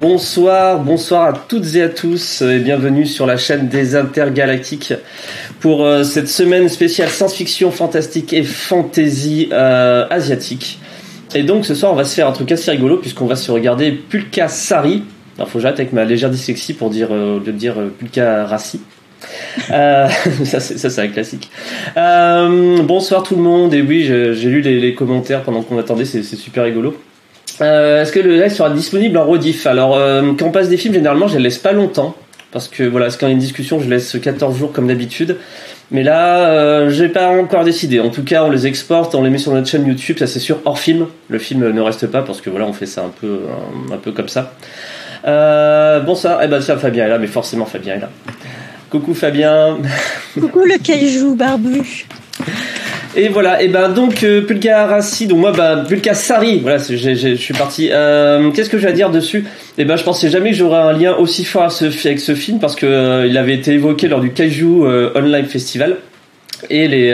[0.00, 4.92] Bonsoir, bonsoir à toutes et à tous et bienvenue sur la chaîne des intergalactiques
[5.60, 10.78] pour euh, cette semaine spéciale science-fiction, fantastique et fantasy euh, asiatique.
[11.34, 13.50] Et donc ce soir on va se faire un truc assez rigolo puisqu'on va se
[13.50, 15.02] regarder Pulka Sari.
[15.36, 18.80] Alors faut que j'arrête avec ma légère dyslexie pour dire euh, dire Pulka Rassi.
[19.70, 20.08] Euh,
[20.44, 21.50] ça c'est un classique.
[21.96, 26.22] Euh, bonsoir tout le monde et oui j'ai lu les, commentaires pendant qu'on attendait c'est
[26.22, 26.96] super rigolo.
[27.60, 29.66] Euh, Est-ce que le live sera disponible en rediff?
[29.66, 32.16] Alors, euh, quand on passe des films, généralement, je les laisse pas longtemps.
[32.50, 35.36] Parce que voilà, quand il y a une discussion, je laisse 14 jours comme d'habitude.
[35.90, 38.00] Mais là, euh, j'ai pas encore décidé.
[38.00, 40.38] En tout cas, on les exporte, on les met sur notre chaîne YouTube, ça c'est
[40.38, 41.06] sûr, hors film.
[41.28, 43.40] Le film ne reste pas parce que voilà, on fait ça un peu,
[43.92, 44.52] un, peu comme ça.
[45.26, 48.10] Euh, bon ça, eh ben ça, Fabien est là, mais forcément Fabien est là.
[48.94, 49.78] Coucou Fabien.
[50.34, 52.06] Coucou le caillou barbu.
[53.16, 57.34] Et voilà, et ben donc euh, Pulka Rassi, donc moi bah Pulka Sari, voilà, je
[57.34, 57.88] suis parti.
[57.90, 59.46] Euh, Qu'est-ce que je vais dire dessus?
[59.78, 62.36] Et ben je pensais jamais que j'aurais un lien aussi fort à ce, avec ce
[62.36, 64.86] film parce que euh, il avait été évoqué lors du Kaiju
[65.16, 65.96] Online Festival
[66.70, 67.08] et les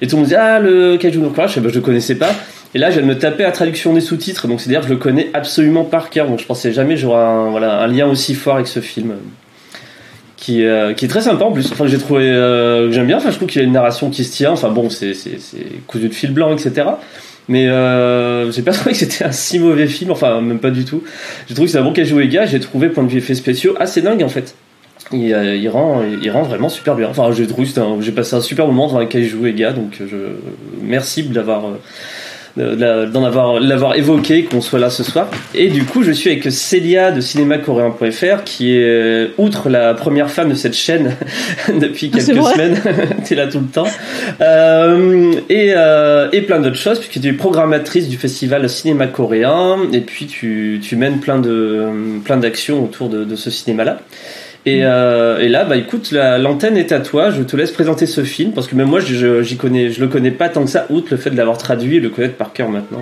[0.00, 2.30] et tout le monde disait ah le Kaiju no Crash, ben, je le connaissais pas.
[2.74, 4.92] Et là, je viens de me taper la traduction des sous-titres, donc c'est-à-dire que je
[4.92, 6.26] le connais absolument par cœur.
[6.26, 9.12] Donc je pensais jamais que j'aurais un, voilà, un lien aussi fort avec ce film
[10.40, 11.70] qui, euh, qui est très sympa en plus.
[11.70, 13.18] Enfin, j'ai trouvé euh, j'aime bien.
[13.18, 14.50] Enfin, je trouve qu'il y a une narration qui se tient.
[14.50, 15.12] Enfin, bon, c'est
[15.86, 16.88] cousu de fil blanc, etc.
[17.48, 20.10] Mais euh, j'ai pas trouvé que c'était un si mauvais film.
[20.10, 21.04] Enfin, même pas du tout.
[21.46, 22.46] J'ai trouvé que c'est un bon Kaiju Ega.
[22.46, 24.54] J'ai trouvé point de vue effets spéciaux assez dingue en fait.
[25.12, 27.08] Il, euh, il, rend, il rend vraiment super bien.
[27.08, 27.68] Enfin, j'ai trouvé
[28.00, 29.72] j'ai passé un super moment devant un Kaiju Ega.
[29.72, 30.16] Donc, je
[30.82, 31.64] merci d'avoir
[32.56, 35.28] d'en avoir l'avoir évoqué qu'on soit là ce soir.
[35.54, 40.30] Et du coup je suis avec Célia de cinémacoréen.fr qui est euh, outre la première
[40.30, 41.16] femme de cette chaîne
[41.68, 42.80] depuis quelques semaines
[43.24, 43.88] tu es là tout le temps.
[44.40, 49.78] Euh, et, euh, et plein d'autres choses puisque tu es programmatrice du festival cinéma coréen
[49.92, 51.88] et puis tu, tu mènes plein de
[52.24, 54.00] plein d'actions autour de, de ce cinéma là
[54.66, 57.30] et, euh, et, là, bah écoute, l'antenne est à toi.
[57.30, 60.08] Je te laisse présenter ce film parce que même moi, je, j'y connais, je le
[60.08, 62.52] connais pas tant que ça, outre le fait de l'avoir traduit et le connaître par
[62.52, 63.00] cœur maintenant.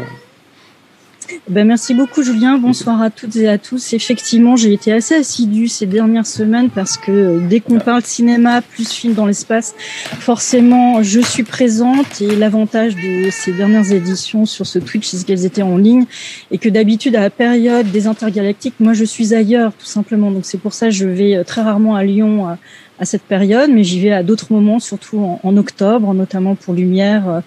[1.49, 3.93] Ben merci beaucoup Julien, bonsoir à toutes et à tous.
[3.93, 8.63] Effectivement, j'ai été assez assidue ces dernières semaines parce que euh, dès qu'on parle cinéma
[8.63, 9.75] plus film dans l'espace,
[10.21, 15.45] forcément je suis présente et l'avantage de ces dernières éditions sur ce Twitch, c'est qu'elles
[15.45, 16.07] étaient en ligne
[16.51, 20.31] et que d'habitude à la période des intergalactiques, moi je suis ailleurs tout simplement.
[20.31, 22.59] Donc c'est pour ça que je vais euh, très rarement à Lyon à
[23.05, 27.41] cette période, mais j'y vais à d'autres moments, surtout en, octobre, notamment pour Lumière, euh,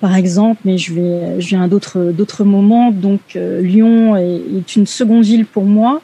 [0.00, 0.60] par exemple.
[0.64, 2.90] Mais je vais, je viens à d'autres d'autres moments.
[2.90, 6.00] Donc euh, Lyon est, une seconde ville pour moi.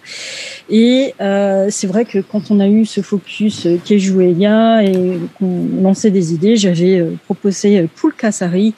[0.70, 5.66] Et euh, c'est vrai que quand on a eu ce focus euh, Kejueya et qu'on
[5.82, 8.74] lançait des idées, j'avais proposé Pulkasari,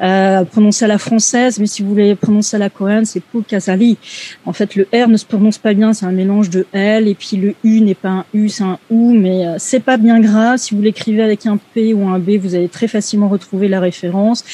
[0.00, 3.96] euh, prononcé à la française, mais si vous voulez prononcer à la coréenne, c'est Pulkasari.
[4.44, 7.14] En fait, le R ne se prononce pas bien, c'est un mélange de L, et
[7.14, 10.58] puis le U n'est pas un U, c'est un OU, mais c'est pas bien grave.
[10.58, 13.80] Si vous l'écrivez avec un P ou un B, vous allez très facilement retrouver la
[13.80, 14.44] référence.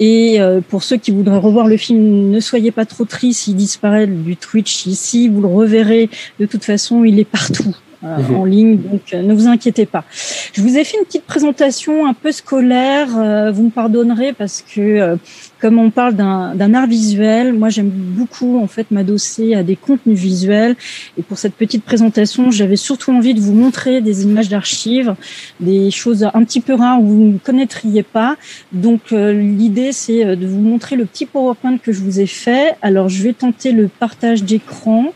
[0.00, 3.56] Et euh, pour ceux qui voudraient revoir le film, ne soyez pas trop tristes, il
[3.56, 6.10] disparaît du Twitch ici, vous le reverrez.
[6.38, 7.76] De toute façon, il est partout.
[8.04, 8.34] Euh, mmh.
[8.34, 10.04] en ligne, donc euh, ne vous inquiétez pas.
[10.52, 14.60] Je vous ai fait une petite présentation un peu scolaire, euh, vous me pardonnerez parce
[14.60, 15.16] que euh,
[15.60, 20.18] comme on parle d'un art visuel, moi j'aime beaucoup en fait m'adosser à des contenus
[20.18, 20.74] visuels
[21.16, 25.14] et pour cette petite présentation, j'avais surtout envie de vous montrer des images d'archives,
[25.60, 28.36] des choses un petit peu rares où vous ne connaîtriez pas.
[28.72, 32.74] Donc l'idée c'est de vous montrer le petit PowerPoint que je vous ai fait.
[32.82, 35.12] Alors je vais tenter le partage d'écran.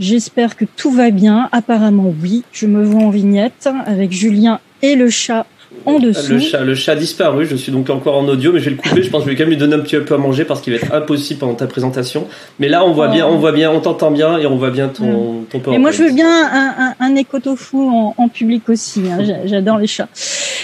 [0.00, 1.48] J'espère que tout va bien.
[1.52, 2.42] Apparemment, oui.
[2.52, 5.46] Je me vois en vignette avec Julien et le chat
[5.86, 6.32] en dessous.
[6.32, 7.46] Le chat, le chat a disparu.
[7.46, 9.02] Je suis donc encore en audio, mais je vais le couper.
[9.02, 10.60] Je pense que je vais quand même lui donner un petit peu à manger parce
[10.60, 12.26] qu'il va être impossible pendant ta présentation.
[12.58, 13.12] Mais là, on voit oh.
[13.12, 15.60] bien, on voit bien, on t'entend bien et on voit bien ton, mmh.
[15.62, 19.02] ton Et moi, je veux bien un, un, un éco-tofu en, en, public aussi.
[19.10, 19.18] Hein.
[19.44, 20.08] J'adore les chats.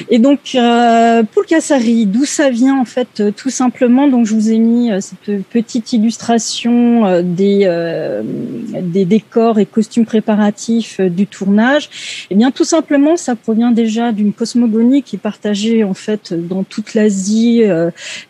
[0.08, 4.08] Et donc, euh, Poulkassari, d'où ça vient en fait, euh, tout simplement?
[4.08, 9.66] Donc, je vous ai mis euh, cette petite illustration euh, des, euh, des décors et
[9.66, 11.84] costumes préparatifs du tournage.
[11.84, 11.88] Et
[12.30, 16.62] eh bien, tout simplement, ça provient déjà d'une cosmogonie qui est partagée en fait dans
[16.62, 17.62] toute l'Asie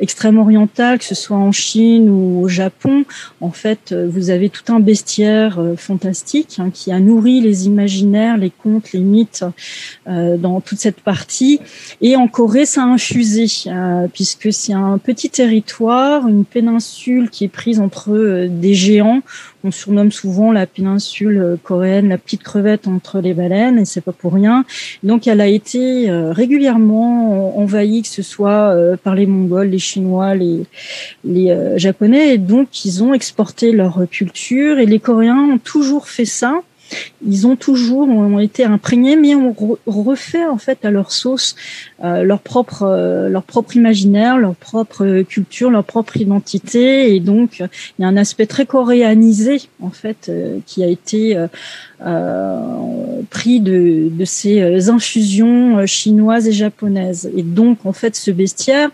[0.01, 3.05] extrême orientale, que ce soit en Chine ou au Japon.
[3.41, 8.51] En fait, vous avez tout un bestiaire fantastique hein, qui a nourri les imaginaires, les
[8.51, 9.45] contes, les mythes
[10.07, 11.61] dans toute cette partie.
[12.01, 17.45] Et en Corée, ça a infusé, euh, puisque c'est un petit territoire, une péninsule qui
[17.45, 19.23] est prise entre euh, des géants,
[19.63, 24.13] On surnomme souvent la péninsule coréenne la petite crevette entre les baleines, et c'est pas
[24.13, 24.65] pour rien.
[25.03, 30.65] Donc, elle a été régulièrement envahie, que ce soit par les Mongols, les Chinois, les,
[31.25, 34.79] les Japonais, et donc ils ont exporté leur culture.
[34.79, 36.63] Et les Coréens ont toujours fait ça
[37.27, 39.55] ils ont toujours ont été imprégnés, mais ont
[39.87, 41.55] refait en fait à leur sauce
[42.03, 47.61] euh, leur propre euh, leur propre imaginaire, leur propre culture, leur propre identité, et donc
[47.61, 51.37] il y a un aspect très coréanisé en fait euh, qui a été
[53.31, 57.31] pris de, de ces infusions chinoises et japonaises.
[57.37, 58.91] Et donc en fait ce bestiaire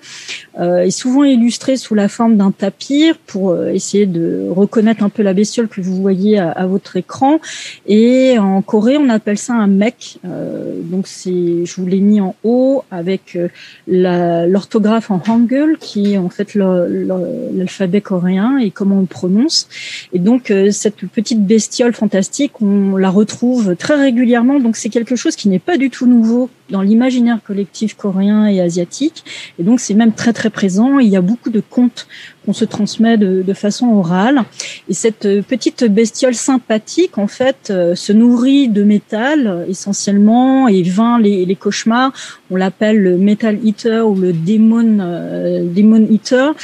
[0.58, 5.34] est souvent illustré sous la forme d'un tapir pour essayer de reconnaître un peu la
[5.34, 7.38] bestiole que vous voyez à, votre écran.
[7.86, 10.18] Et en Corée on appelle ça un mec.
[10.24, 16.18] donc c'est je vous l'ai mis en haut avec euh, l'orthographe en hangul, qui est
[16.18, 19.68] en fait l'alphabet coréen et comment on le prononce.
[20.12, 22.60] Et donc euh, cette petite bestiole fantastique,
[22.98, 24.60] la retrouve très régulièrement.
[24.60, 28.60] Donc c'est quelque chose qui n'est pas du tout nouveau dans l'imaginaire collectif coréen et
[28.60, 29.24] asiatique.
[29.58, 30.98] Et donc c'est même très très présent.
[30.98, 32.06] Il y a beaucoup de contes
[32.46, 34.44] qu'on se transmet de, de, façon orale.
[34.88, 41.20] Et cette petite bestiole sympathique, en fait, euh, se nourrit de métal essentiellement et vainc
[41.20, 42.12] les, les cauchemars.
[42.50, 46.54] On l'appelle le Metal Eater ou le Demon euh, Demon Eater.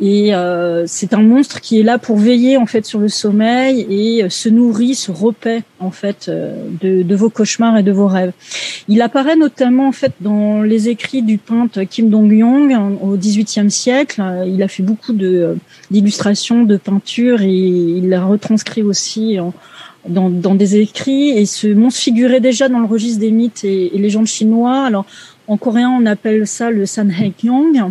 [0.00, 3.86] Et euh, c'est un monstre qui est là pour veiller en fait sur le sommeil
[3.88, 8.32] et se nourrit, se repaît en fait de, de vos cauchemars et de vos rêves.
[8.88, 14.22] Il apparaît en fait dans les écrits du peintre Kim Dong-yong au XVIIIe siècle.
[14.46, 15.56] Il a fait beaucoup de
[15.90, 19.38] d'illustrations, de peintures et il l'a retranscrit aussi
[20.08, 21.30] dans, des écrits.
[21.30, 24.84] Et ce monstre figurait déjà dans le registre des mythes et, légendes chinois.
[24.84, 25.06] Alors
[25.50, 27.90] en coréen, on appelle ça le Sanhaekyong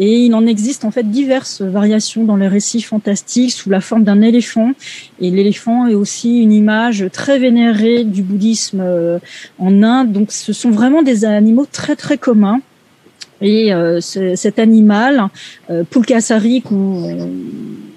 [0.00, 4.02] et il en existe en fait diverses variations dans les récits fantastiques sous la forme
[4.02, 4.72] d'un éléphant.
[5.20, 9.20] Et l'éléphant est aussi une image très vénérée du bouddhisme euh,
[9.60, 10.10] en Inde.
[10.10, 12.60] Donc, ce sont vraiment des animaux très très communs.
[13.40, 15.28] Et euh, cet animal,
[15.70, 17.28] euh, Pulkasari, qu'on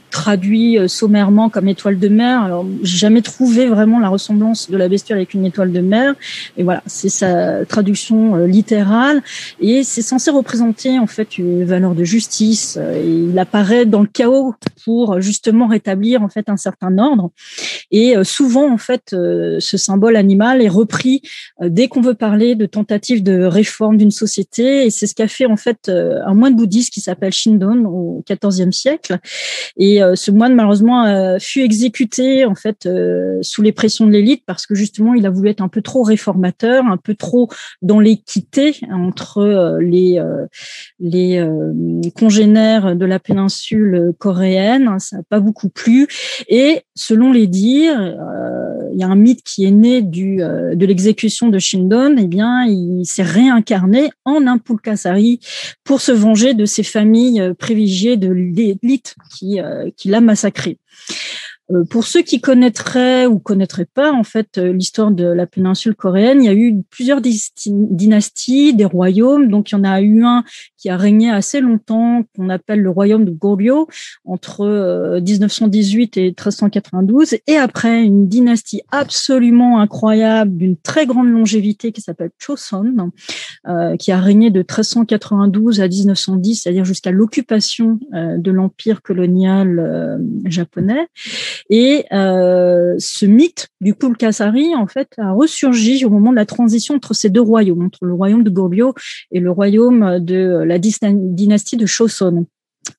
[0.10, 2.42] traduit euh, sommairement comme étoile de mer.
[2.42, 6.16] Alors, j'ai jamais trouvé vraiment la ressemblance de la bestiole avec une étoile de mer.
[6.58, 9.22] Et voilà, c'est sa traduction euh, littérale.
[9.60, 12.80] Et c'est censé représenter en fait une valeur de justice.
[13.06, 17.32] Il apparaît dans le chaos pour justement rétablir en fait un certain ordre.
[17.92, 21.22] Et euh, souvent en fait, ce symbole animal est repris
[21.62, 24.86] dès qu'on veut parler de tentatives de réforme d'une société.
[24.86, 28.72] Et c'est ce qu'a fait en fait un moine bouddhiste qui s'appelle Shindon au XIVe
[28.72, 29.20] siècle.
[30.02, 34.44] Euh, ce moine malheureusement euh, fut exécuté en fait euh, sous les pressions de l'élite
[34.46, 37.50] parce que justement il a voulu être un peu trop réformateur, un peu trop
[37.82, 40.22] dans l'équité entre les
[42.18, 44.90] congénères de la péninsule coréenne.
[45.00, 46.08] Ça n'a pas beaucoup plu
[46.48, 48.16] et selon les dires,
[48.94, 52.16] il y a un mythe qui est né du de l'exécution de Shindon.
[52.18, 55.40] Eh bien, il s'est réincarné en un Pulkasari
[55.84, 59.60] pour se venger de ces familles privilégiées de l'élite qui
[59.96, 60.78] qui l'a massacré.
[61.72, 65.96] Euh, pour ceux qui connaîtraient ou connaîtraient pas en fait euh, l'histoire de la péninsule
[65.96, 69.50] coréenne, il y a eu plusieurs dynasties, des royaumes.
[69.50, 70.44] Donc il y en a eu un
[70.80, 73.88] qui a régné assez longtemps, qu'on appelle le royaume de Goryeo,
[74.26, 77.36] entre 1918 euh, et 1392.
[77.48, 83.12] Et après une dynastie absolument incroyable, d'une très grande longévité qui s'appelle Choson,
[84.00, 91.08] qui a régné de 1392 à 1910, c'est-à-dire jusqu'à l'occupation de l'empire colonial japonais.
[91.70, 96.96] Et euh, ce mythe du Pulkasari, en fait, a ressurgi au moment de la transition
[96.96, 98.94] entre ces deux royaumes, entre le royaume de Goryeo
[99.32, 102.46] et le royaume de la dynastie de Choson.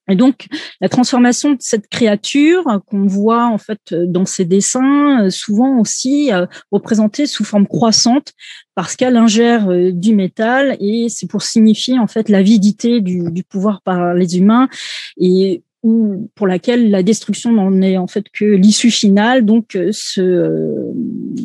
[0.09, 0.47] Et donc,
[0.81, 6.47] la transformation de cette créature qu'on voit en fait dans ces dessins, souvent aussi euh,
[6.71, 8.33] représentée sous forme croissante,
[8.75, 13.43] parce qu'elle ingère euh, du métal et c'est pour signifier en fait l'avidité du, du
[13.43, 14.69] pouvoir par les humains
[15.17, 19.45] et ou pour laquelle la destruction n'en est en fait que l'issue finale.
[19.45, 20.93] Donc euh, ce, euh,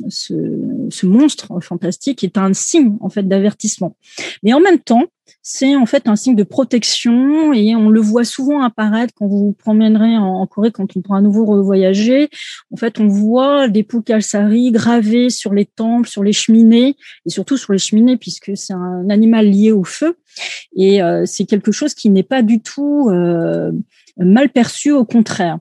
[0.10, 0.34] ce,
[0.90, 3.96] ce, monstre fantastique est un signe en fait d'avertissement.
[4.44, 5.04] Mais en même temps,
[5.42, 9.38] c'est en fait un signe de protection et on le voit souvent apparaître quand vous
[9.38, 12.30] vous promènerez en, Corée, quand on pourra à nouveau revoyager.
[12.72, 17.58] En fait, on voit des Pukalsari gravés sur les temples, sur les cheminées et surtout
[17.58, 20.18] sur les cheminées puisque c'est un animal lié au feu
[20.76, 23.10] et euh, c'est quelque chose qui n'est pas du tout
[24.18, 25.58] mal perçu, au contraire.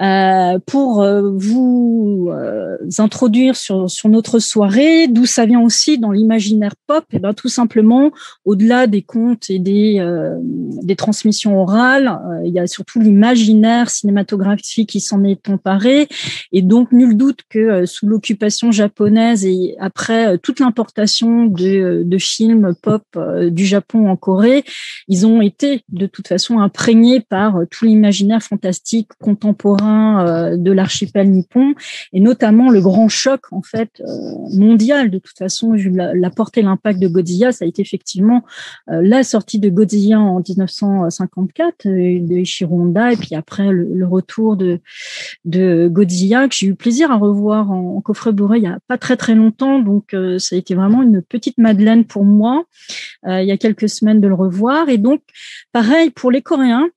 [0.00, 6.10] Euh, pour euh, vous euh, introduire sur, sur notre soirée, d'où ça vient aussi dans
[6.10, 8.10] l'imaginaire pop, et eh ben tout simplement
[8.44, 10.04] au-delà des contes et des
[10.82, 16.08] des transmissions orales, il y a surtout l'imaginaire cinématographique qui s'en est emparé,
[16.52, 22.74] et donc nul doute que sous l'occupation japonaise et après toute l'importation de, de films
[22.82, 23.02] pop
[23.50, 24.64] du Japon en Corée,
[25.08, 31.30] ils ont été de toute façon imprégnés par tout l'imaginaire fantastique contemporain euh, de l'archipel
[31.30, 31.74] nippon
[32.12, 34.04] et notamment le grand choc en fait euh,
[34.52, 35.10] mondial.
[35.10, 38.42] De toute façon la, portée l'impact de Godzilla ça a été effectivement
[38.90, 44.56] euh, la sortie de Godzilla en 1954 de Ishiro Honda et puis après le, retour
[44.56, 44.80] de
[45.44, 48.98] de Godzilla que j'ai eu plaisir à revoir en, coffret bourré il y a pas
[48.98, 49.78] très très longtemps.
[49.78, 52.64] Donc ça a été vraiment une petite madeleine pour moi
[53.26, 54.88] il y a quelques semaines de le revoir.
[54.88, 55.22] Et donc
[55.72, 56.88] pareil pour les Coréens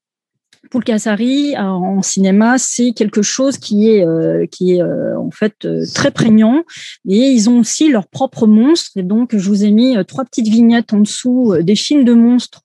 [0.67, 5.67] Pulkasari euh, en cinéma, c'est quelque chose qui est euh, qui est euh, en fait
[5.93, 6.63] très prégnant.
[7.07, 8.91] Et ils ont aussi leurs propres monstres.
[8.95, 12.61] Et donc, je vous ai mis trois petites vignettes en dessous des films de monstres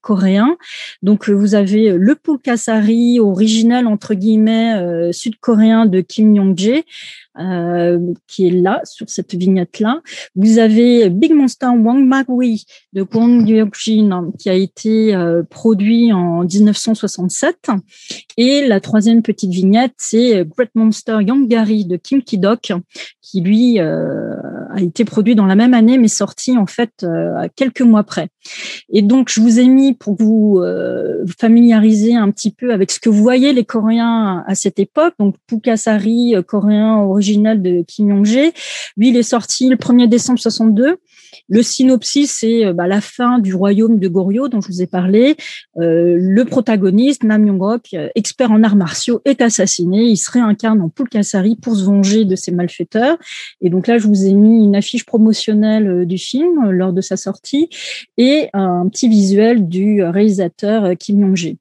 [0.00, 0.56] coréens.
[1.02, 6.84] Donc, vous avez le Pulkasari original entre guillemets sud-coréen de Kim Yong-jae
[7.40, 7.98] euh,
[8.28, 10.00] qui est là sur cette vignette là.
[10.36, 16.44] Vous avez Big Monster Wang Magui de Kwon Hyuk-jin qui a été euh, produit en
[16.44, 17.70] 1967
[18.36, 22.72] et la troisième petite vignette c'est Great Monster Gary de Kim Ki-dok
[23.20, 24.36] qui lui euh,
[24.70, 28.28] a été produit dans la même année mais sorti en fait à quelques mois près.
[28.90, 30.62] Et donc je vous ai mis pour vous
[31.36, 35.14] familiariser un petit peu avec ce que voyez les Coréens à cette époque.
[35.18, 38.52] Donc Pukasari coréen original de Kim Yong-jae.
[38.96, 40.98] Lui, il est sorti le 1er décembre 62.
[41.48, 44.86] Le synopsis, c'est euh, bah, la fin du royaume de Goryeo dont je vous ai
[44.86, 45.36] parlé.
[45.78, 50.04] Euh, le protagoniste, Nam Yong-ok, euh, expert en arts martiaux, est assassiné.
[50.04, 53.16] Il se réincarne en Pulkasari pour se venger de ses malfaiteurs.
[53.60, 57.16] Et donc là, je vous ai mis une affiche promotionnelle du film lors de sa
[57.16, 57.68] sortie
[58.16, 61.56] et un petit visuel du réalisateur Kim Yong-jae.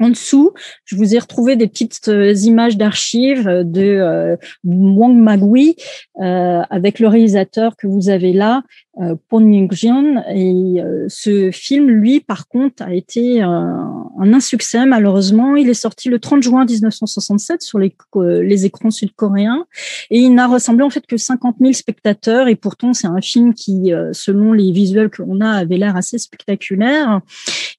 [0.00, 0.52] En dessous,
[0.86, 5.76] je vous ai retrouvé des petites euh, images d'archives de euh, Wang Magui
[6.20, 8.62] euh, avec le réalisateur que vous avez là,
[9.00, 10.24] euh, Pon Ying-jian.
[10.34, 15.56] Et euh, ce film, lui, par contre, a été un, insuccès, malheureusement.
[15.56, 19.64] Il est sorti le 30 juin 1967 sur les, euh, les écrans sud-coréens.
[20.10, 22.48] Et il n'a ressemblé, en fait, que 50 000 spectateurs.
[22.48, 26.18] Et pourtant, c'est un film qui, selon les visuels que l'on a, avait l'air assez
[26.18, 27.20] spectaculaire.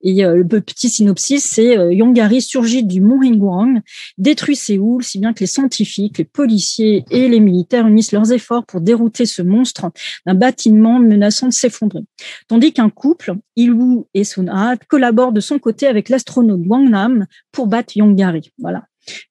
[0.04, 3.82] Et le petit synopsis, c'est Yongari surgit du mont Hingwang,
[4.18, 8.66] détruit Séoul, si bien que les scientifiques, les policiers et les militaires unissent leurs efforts
[8.66, 9.92] pour dérouter ce monstre
[10.26, 12.02] d'un bâtiment menaçant de s'effondrer.
[12.48, 17.68] Tandis qu'un couple, Ilwoo et Sun-ha, collaborent de son côté avec l'astronaute Wang Nam pour
[17.68, 18.52] battre Yongari.
[18.60, 18.84] Voilà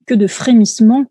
[0.07, 1.05] que de frémissements.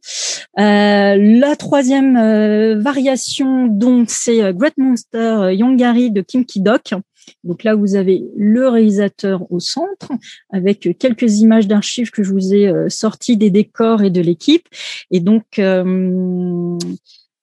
[0.59, 6.93] Euh, la troisième euh, variation, donc, c'est euh, Great Monster Yongari de Kim Ki-dok.
[7.43, 10.11] Donc là, vous avez le réalisateur au centre,
[10.51, 14.67] avec quelques images d'archives que je vous ai sorties des décors et de l'équipe.
[15.11, 15.59] Et donc,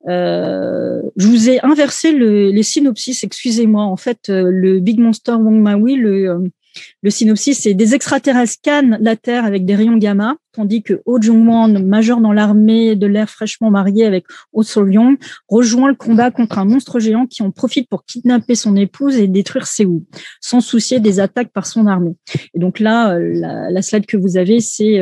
[0.08, 3.82] euh, je vous ai inversé le, les synopsis, excusez-moi.
[3.82, 6.38] En fait, euh, le Big Monster Wong Maui, le, euh,
[7.02, 11.20] le synopsis, c'est des extraterrestres scannent la Terre avec des rayons gamma, tandis que Oh
[11.20, 15.18] Jung-won, major dans l'armée de l'air fraîchement marié avec Oh Sol-yong,
[15.48, 19.28] rejoint le combat contre un monstre géant qui en profite pour kidnapper son épouse et
[19.28, 20.02] détruire Séoul,
[20.40, 22.14] sans soucier des attaques par son armée.
[22.54, 25.00] Et donc là, la, la slide que vous avez, c'est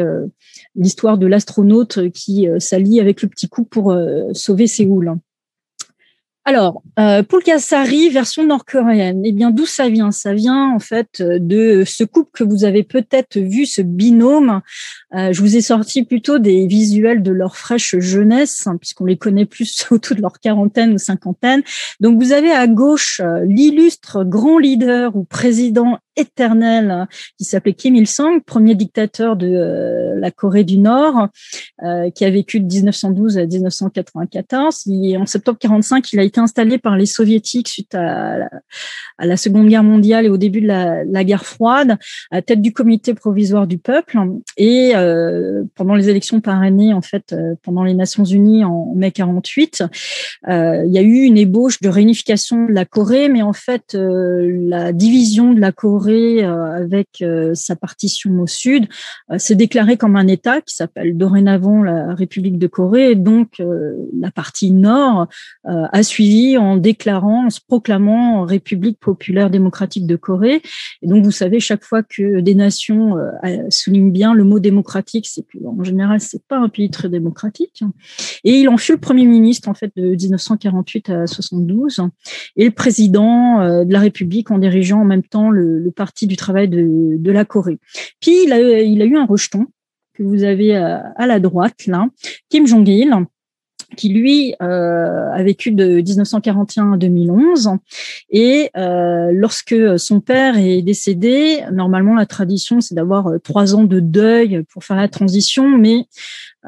[0.75, 5.15] l'histoire de l'astronaute qui euh, s'allie avec le petit coup pour euh, sauver Séoul.
[6.47, 10.11] Alors, euh, Pulkasari, version nord-coréenne, eh bien, d'où ça vient?
[10.11, 14.61] Ça vient en fait de ce couple que vous avez peut-être vu, ce binôme.
[15.15, 19.17] Euh, je vous ai sorti plutôt des visuels de leur fraîche jeunesse, hein, puisqu'on les
[19.17, 21.63] connaît plus autour de leur quarantaine ou cinquantaine.
[22.01, 27.97] Donc, vous avez à gauche l'illustre grand leader ou président éternel hein, qui s'appelait Kim
[27.97, 31.29] Il-sung, premier dictateur de euh, la Corée du Nord,
[31.83, 34.85] euh, qui a vécu de 1912 à 1994.
[34.87, 38.49] Et en septembre 45, il a été installé par les soviétiques suite à
[39.19, 41.99] la, Seconde Guerre mondiale et au début de la, la, guerre froide,
[42.31, 44.19] à tête du comité provisoire du peuple.
[44.57, 49.85] Et euh, pendant les élections parrainées, en fait, pendant les Nations Unies en mai 48,
[50.47, 54.93] il y a eu une ébauche de réunification de la Corée, mais en fait, la
[54.93, 58.87] division de la Corée Corée avec sa partition au sud
[59.39, 63.15] s'est déclaré comme un État qui s'appelle dorénavant la République de Corée.
[63.15, 63.63] Donc
[64.19, 65.29] la partie nord
[65.65, 70.61] a suivi en déclarant, en se proclamant République populaire démocratique de Corée.
[71.03, 73.17] Et donc vous savez, chaque fois que des nations
[73.71, 77.83] soulignent bien le mot démocratique, c'est que en général c'est pas un pays très démocratique.
[78.45, 82.01] Et il en fut le premier ministre en fait de 1948 à 72
[82.57, 86.37] et le président euh, de la République en dirigeant en même temps le, Parti du
[86.37, 87.79] travail de, la Corée.
[88.21, 89.67] Puis il a, a eu un rejeton
[90.15, 92.07] que vous avez à, à la droite là,
[92.49, 93.27] Kim Jong-il
[93.95, 97.71] qui lui euh, a vécu de 1941 à 2011
[98.31, 103.85] et euh, lorsque son père est décédé, normalement la tradition c'est d'avoir euh, trois ans
[103.85, 106.07] de deuil pour faire la transition, mais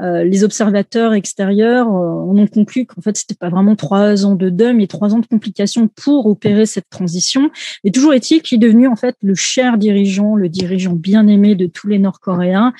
[0.00, 4.35] euh, les observateurs extérieurs euh, en ont conclu qu'en fait c'était pas vraiment trois ans
[4.35, 7.50] de deuil, mais trois ans de complications pour opérer cette transition.
[7.85, 11.55] Et toujours est-il qu'il est devenu en fait le cher dirigeant, le dirigeant bien aimé
[11.55, 12.73] de tous les Nord-Coréens,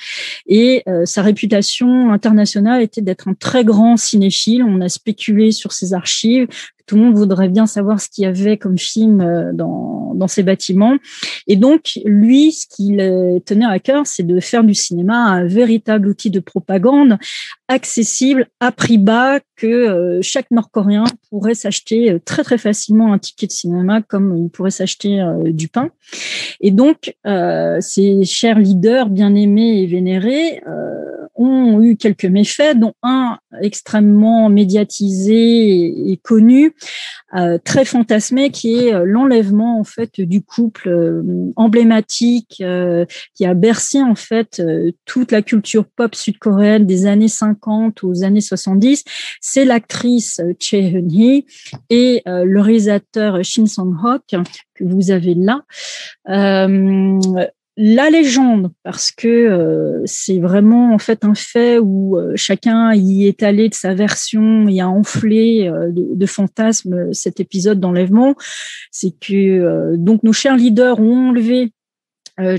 [0.45, 4.63] et euh, sa réputation internationale était d'être un très grand cinéphile.
[4.63, 6.47] On a spéculé sur ses archives,
[6.87, 10.27] tout le monde voudrait bien savoir ce qu'il y avait comme film euh, dans, dans
[10.27, 10.95] ces bâtiments.
[11.45, 12.97] Et donc, lui, ce qu'il
[13.45, 17.17] tenait à cœur, c'est de faire du cinéma un véritable outil de propagande
[17.67, 23.19] accessible à prix bas que euh, chaque Nord-Coréen pourrait s'acheter euh, très très facilement un
[23.19, 25.89] ticket de cinéma comme il pourrait s'acheter du pain.
[26.61, 27.15] Et donc,
[27.79, 30.61] ces chers leaders bien aimés et vénérés
[31.37, 36.73] ont eu quelques méfaits, dont un extrêmement médiatisé et, connu,
[37.35, 42.63] euh, très fantasmé, qui est euh, l'enlèvement en fait du couple euh, emblématique
[43.35, 44.61] qui a bercé en fait
[45.05, 49.03] toute la culture pop sud-coréenne des années 50 aux années 70.
[49.41, 51.45] C'est l'actrice Choi Eun-hee
[51.89, 54.23] et le réalisateur Shin Song-hok
[54.75, 55.63] que vous avez là
[57.79, 63.27] la légende, parce que euh, c'est vraiment en fait un fait où euh, chacun y
[63.27, 68.33] est allé de sa version et a enflé euh, de, de, fantasmes cet épisode d'enlèvement,
[68.89, 71.71] c'est que donc nos chers leaders ont enlevé
[72.39, 72.57] euh,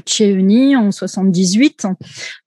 [0.77, 1.87] en 78.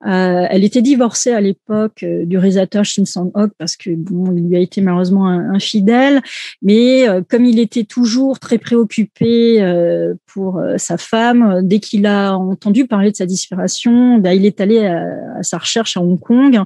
[0.06, 4.48] Euh, elle était divorcée à l'époque euh, du réalisateur Shin Sang-ok parce que bon, il
[4.50, 6.22] lui a été malheureusement infidèle,
[6.62, 12.38] mais euh, comme il était toujours très préoccupé euh, pour sa femme, dès qu'il a
[12.38, 15.04] entendu parler de sa disparition, ben, il est allé à,
[15.38, 16.60] à, sa recherche à Hong Kong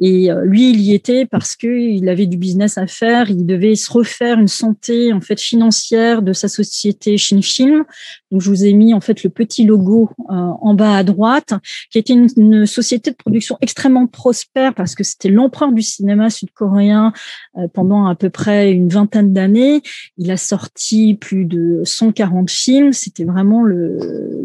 [0.00, 3.74] et lui il y était parce que il avait du business à faire, il devait
[3.74, 7.84] se refaire une santé en fait financière de sa société Shin Film.
[8.30, 11.54] Donc je vous ai mis en fait le petit logo euh, en bas à droite,
[11.90, 17.12] qui était une, société de production extrêmement prospère parce que c'était l'empereur du cinéma sud-coréen
[17.56, 19.82] euh, pendant à peu près une vingtaine d'années.
[20.18, 22.92] Il a sorti plus de 140 films.
[22.92, 23.98] C'était vraiment le,
[24.42, 24.43] le,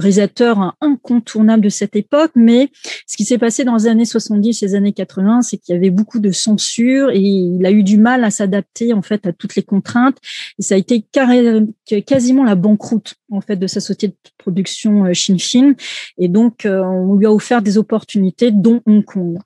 [0.00, 2.32] le, réalisateur incontournable de cette époque.
[2.34, 2.70] Mais
[3.06, 5.78] ce qui s'est passé dans les années 70 et les années 80, c'est qu'il y
[5.78, 9.32] avait beaucoup de censure et il a eu du mal à s'adapter en fait à
[9.32, 10.18] toutes les contraintes.
[10.58, 11.04] Et ça a été
[12.06, 15.74] quasiment la banqueroute en fait de sa société production euh, Shin
[16.18, 19.38] et donc euh, on lui a offert des opportunités dont Hong Kong.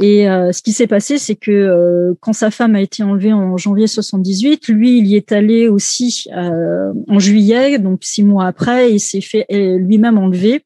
[0.00, 3.56] Et euh, ce qui s'est passé c'est que quand sa femme a été enlevée en
[3.56, 8.98] janvier 78, lui il y est allé aussi en juillet donc six mois après et
[8.98, 10.62] s'est fait lui-même enlever.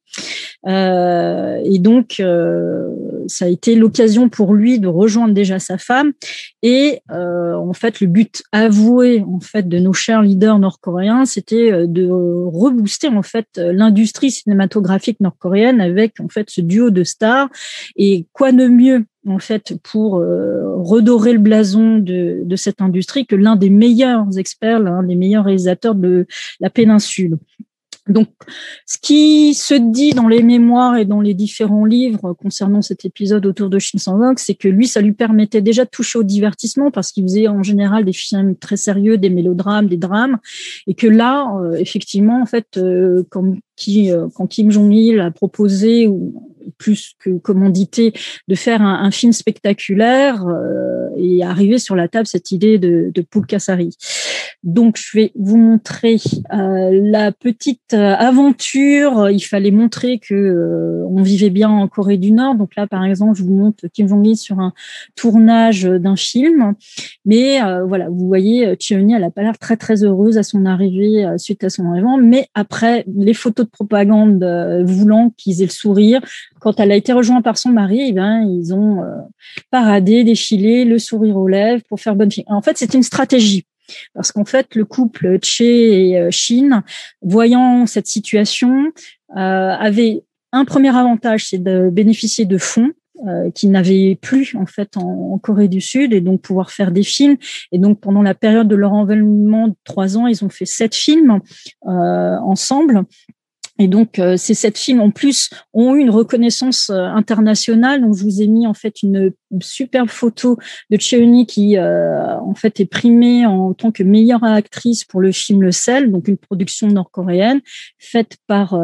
[0.66, 2.22] et donc
[3.26, 6.12] ça a été l'occasion pour lui de rejoindre déjà sa femme.
[6.62, 12.08] Et en fait, le but avoué en fait de nos chers leaders nord-coréens, c'était de
[12.10, 17.48] rebooster en fait l'industrie cinématographique nord-coréenne avec en fait ce duo de stars.
[17.96, 23.26] Et quoi de mieux en fait pour euh, redorer le blason de, de cette industrie
[23.26, 26.26] que l'un des meilleurs experts, l'un des meilleurs réalisateurs de
[26.60, 27.36] la péninsule.
[28.10, 28.28] Donc,
[28.86, 33.46] ce qui se dit dans les mémoires et dans les différents livres concernant cet épisode
[33.46, 36.90] autour de Shin Sang-ok, c'est que lui, ça lui permettait déjà de toucher au divertissement
[36.90, 40.38] parce qu'il faisait en général des films très sérieux, des mélodrames, des drames,
[40.86, 43.24] et que là, euh, effectivement, en fait, euh,
[43.88, 46.08] euh, quand Kim Jong-il a proposé,
[46.78, 48.12] plus que commandité,
[48.48, 53.22] de faire un, film spectaculaire euh, et arriver sur la table cette idée de, de.
[54.62, 56.16] Donc, je vais vous montrer
[56.52, 59.30] euh, la petite euh, aventure.
[59.30, 62.56] Il fallait montrer que euh, on vivait bien en Corée du Nord.
[62.56, 64.74] Donc là, par exemple, je vous montre Kim Jong-il sur un
[65.16, 66.74] tournage d'un film.
[67.24, 71.26] Mais voilà, vous voyez, Cheoni, elle a pas l'air très très heureuse à son arrivée
[71.38, 72.18] suite à son enlèvement.
[72.18, 74.44] Mais après, les photos de propagande
[74.84, 76.20] voulant qu'ils aient le sourire,
[76.60, 79.02] quand elle a été rejointe par son mari, eh ben, ils ont
[79.70, 82.44] paradé, défilé, le sourire aux lèvres pour faire bonne fille.
[82.46, 83.64] En fait, c'est une stratégie
[84.14, 86.84] parce qu'en fait, le couple Che et Shin,
[87.22, 88.92] voyant cette situation,
[89.34, 92.92] avait un premier avantage, c'est de bénéficier de fonds
[93.26, 97.02] euh, qui n'avaient plus en fait en, Corée du Sud et donc pouvoir faire des
[97.02, 97.36] films.
[97.70, 100.94] Et donc pendant la période de leur environnement de trois ans, ils ont fait sept
[100.94, 101.40] films
[101.86, 103.02] euh, ensemble.
[103.80, 108.02] Et donc, euh, ces sept films, en plus, ont eu une reconnaissance euh, internationale.
[108.02, 110.56] Donc, je vous ai mis en fait une superbe photo
[110.90, 115.32] de Cheoni qui, euh, en fait, est primée en tant que meilleure actrice pour le
[115.32, 117.60] film Le Sel, donc une production nord-coréenne
[117.98, 118.78] faite par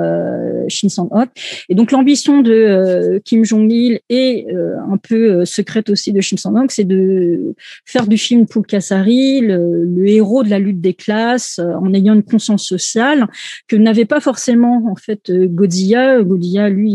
[0.68, 1.28] Shin Sang-ok.
[1.68, 6.84] Et donc, l'ambition de Kim Jong-il est un peu secrète aussi de Shin Sang-ok, c'est
[6.84, 12.14] de faire du film Pulkasari le, le héros de la lutte des classes en ayant
[12.14, 13.26] une conscience sociale
[13.68, 16.22] que n'avait pas forcément en fait euh, Godzilla.
[16.22, 16.92] Godzilla, lui,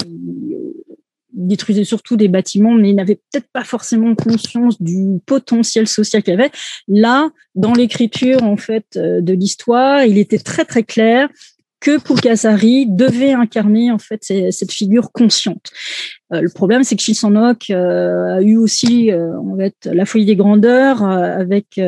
[1.33, 6.33] détruisait surtout des bâtiments, mais il n'avait peut-être pas forcément conscience du potentiel social qu'il
[6.33, 6.51] avait.
[6.87, 11.29] Là, dans l'écriture en fait euh, de l'histoire, il était très très clair
[11.81, 15.71] que Pulkasari devait incarner en fait cette figure consciente.
[16.33, 20.25] Euh, le problème, c'est que Shin euh, a eu aussi euh, en fait la folie
[20.25, 21.79] des grandeurs avec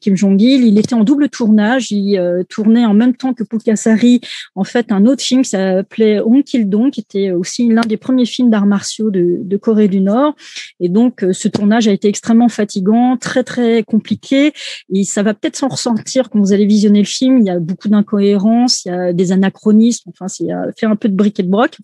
[0.00, 0.64] Kim Jong-il.
[0.64, 1.92] Il était en double tournage.
[1.92, 4.20] Il tournait en même temps que Pulkasari
[4.54, 7.96] en fait un autre film qui s'appelait On Kill Dong, qui était aussi l'un des
[7.96, 10.34] premiers films d'arts martiaux de, de, Corée du Nord.
[10.80, 14.52] Et donc ce tournage a été extrêmement fatigant, très très compliqué.
[14.92, 17.38] Et ça va peut-être s'en ressentir quand vous allez visionner le film.
[17.38, 20.10] Il y a beaucoup d'incohérences, il y a des anachronismes.
[20.10, 21.78] Enfin, c'est fait un peu de briquet de broc.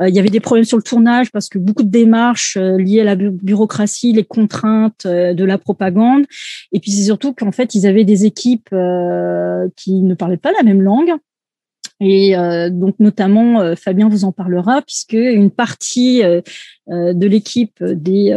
[0.00, 3.00] il y avait des problèmes sur le tournage parce que beaucoup de démarches euh, liées
[3.00, 6.24] à la bureaucratie, les contraintes euh, de la propagande,
[6.72, 10.52] et puis c'est surtout qu'en fait ils avaient des équipes euh, qui ne parlaient pas
[10.52, 11.12] la même langue.
[12.04, 12.34] Et
[12.72, 16.20] donc notamment, Fabien vous en parlera, puisque une partie
[16.88, 18.36] de l'équipe des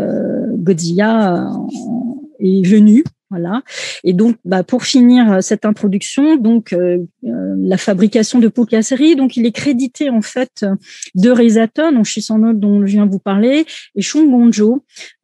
[0.51, 1.49] Godzilla
[2.39, 3.63] est venue voilà.
[4.03, 9.15] Et donc, bah, pour finir euh, cette introduction, donc euh, euh, la fabrication de Pokaseri,
[9.15, 10.63] donc il est crédité en fait
[11.15, 14.77] de réalisateurs, donc Shisanote dont je viens vous parler, et Chung Gonjo, euh,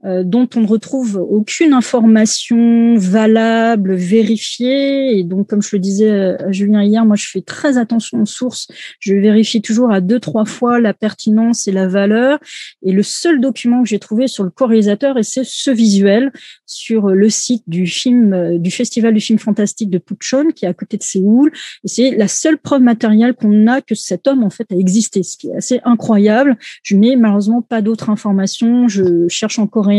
[0.03, 5.17] dont on ne retrouve aucune information valable, vérifiée.
[5.17, 8.25] Et donc, comme je le disais à Julien hier, moi, je fais très attention aux
[8.25, 8.67] sources.
[8.99, 12.39] Je vérifie toujours à deux, trois fois la pertinence et la valeur.
[12.83, 16.31] Et le seul document que j'ai trouvé sur le co-réalisateur, et c'est ce visuel
[16.65, 20.69] sur le site du film, euh, du Festival du film fantastique de Puchon, qui est
[20.69, 21.51] à côté de Séoul.
[21.83, 25.23] Et c'est la seule preuve matérielle qu'on a que cet homme, en fait, a existé,
[25.23, 26.57] ce qui est assez incroyable.
[26.83, 28.87] Je n'ai malheureusement pas d'autres informations.
[28.87, 29.90] Je cherche encore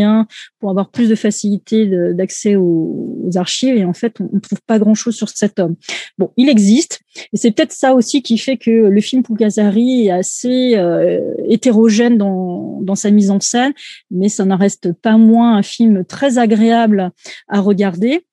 [0.59, 3.75] pour avoir plus de facilité d'accès aux, archives.
[3.75, 5.75] Et en fait, on ne trouve pas grand-chose sur cet homme.
[6.17, 6.99] Bon, il existe.
[7.31, 12.17] Et c'est peut-être ça aussi qui fait que le film Pulkazari est assez euh, hétérogène
[12.17, 13.73] dans, dans sa mise en scène,
[14.11, 17.11] mais ça n'en reste pas moins un film très agréable
[17.47, 18.25] à regarder.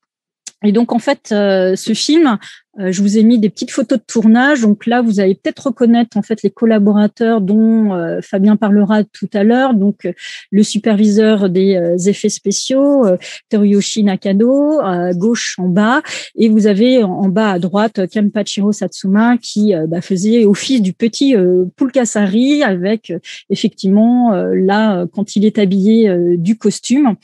[0.63, 2.39] Et donc en fait, euh, ce film
[2.79, 4.61] euh, je vous ai mis des petites photos de tournage.
[4.61, 9.29] Donc là, vous allez peut-être reconnaître en fait les collaborateurs dont euh, Fabien parlera tout
[9.35, 9.75] à l'heure.
[9.75, 10.13] Donc euh,
[10.53, 13.07] le superviseur des effets spéciaux,
[13.49, 16.03] Teruyoshi Nakano, à gauche en bas,
[16.37, 21.35] et vous avez en bas à droite Kenpachiro Satsuma qui bah, faisait office du petit
[21.77, 23.13] Pulkasari avec
[23.49, 27.15] effectivement là quand il est habillé du costume.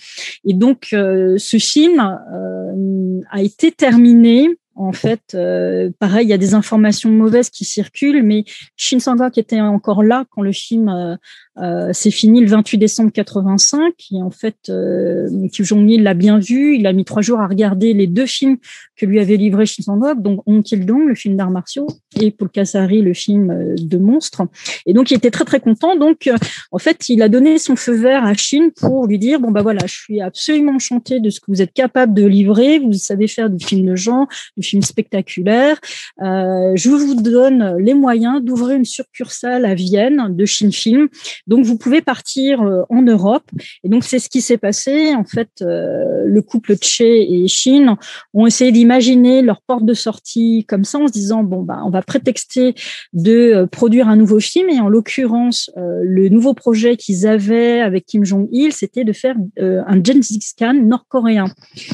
[0.44, 6.54] Et donc ce film a été terminé en fait, euh, pareil, il y a des
[6.54, 8.44] informations mauvaises qui circulent, mais
[8.76, 11.18] Shin Sang-ok était encore là quand le film
[11.58, 13.94] euh, c'est fini le 28 décembre 85.
[14.12, 16.76] Et en fait, euh, Kim Jong-il l'a bien vu.
[16.76, 18.58] Il a mis trois jours à regarder les deux films
[18.96, 21.86] que lui avait livré Shin Sang-ok, donc On Kill Dong, le film d'arts martiaux,
[22.18, 24.42] et Paul Kassari, le film euh, de monstres.
[24.86, 25.96] Et donc, il était très très content.
[25.96, 26.36] Donc, euh,
[26.72, 29.62] en fait, il a donné son feu vert à Shin pour lui dire bon bah
[29.62, 32.78] voilà, je suis absolument enchanté de ce que vous êtes capable de livrer.
[32.78, 35.78] Vous savez faire du film de genre, du film spectaculaire.
[36.22, 41.08] Euh, je vous donne les moyens d'ouvrir une succursale à Vienne de Shin Film
[41.46, 43.48] donc vous pouvez partir euh, en Europe.
[43.84, 45.14] Et donc c'est ce qui s'est passé.
[45.14, 47.96] En fait, euh, le couple Che et Chine
[48.34, 51.90] ont essayé d'imaginer leur porte de sortie comme ça en se disant bon bah on
[51.90, 52.74] va prétexter
[53.12, 54.68] de euh, produire un nouveau film.
[54.70, 59.36] Et en l'occurrence, le nouveau projet qu'ils avaient avec Kim Jong Il, c'était de faire
[59.58, 61.46] un Gengis Khan nord-coréen,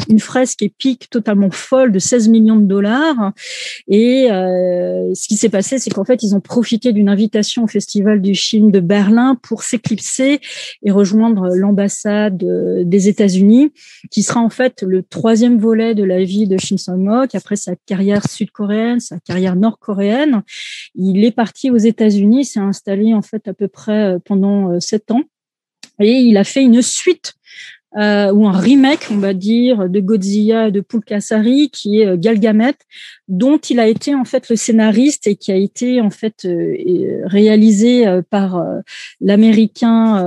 [0.08, 3.32] une fresque épique totalement folle de 16 millions de dollars.
[3.88, 8.20] Et ce qui s'est passé, c'est qu'en fait ils ont profité d'une invitation au Festival
[8.20, 10.40] du film de Berlin pour s'éclipser
[10.83, 13.72] et rejoindre l'ambassade euh, des États-Unis,
[14.11, 17.74] qui sera en fait le troisième volet de la vie de Shin Sang-ok après sa
[17.87, 20.42] carrière sud-coréenne, sa carrière nord-coréenne.
[20.94, 24.81] Il est parti aux États-Unis, s'est installé en fait à peu près euh, pendant euh,
[24.81, 25.22] sept ans
[25.98, 27.35] et il a fait une suite
[27.96, 32.74] euh, ou un remake, on va dire, de Godzilla de Pulkasari, qui est Galgamet,
[33.32, 36.46] dont il a été en fait le scénariste et qui a été en fait
[37.24, 38.62] réalisé par
[39.22, 40.26] l'américain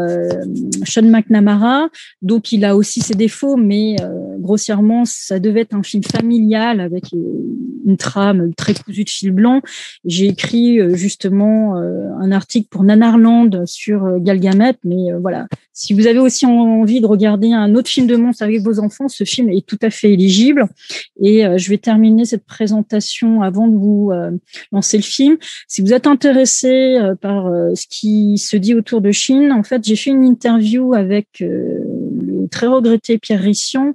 [0.85, 1.89] Sean McNamara.
[2.23, 3.95] Donc il a aussi ses défauts, mais
[4.39, 9.61] grossièrement, ça devait être un film familial avec une trame très cousue de fil blanc.
[10.03, 15.45] J'ai écrit justement un article pour Nanarland sur Galgamet, mais voilà,
[15.77, 19.09] si vous avez aussi envie de regarder un autre film de monstre avec vos enfants,
[19.09, 20.67] ce film est tout à fait éligible.
[21.21, 22.94] Et euh, je vais terminer cette présentation
[23.41, 24.31] avant de vous euh,
[24.71, 25.37] lancer le film.
[25.67, 29.83] Si vous êtes intéressé euh, par ce qui se dit autour de Chine, en fait,
[29.83, 31.43] j'ai fait une interview avec
[32.49, 33.93] très regretté Pierre Rissian.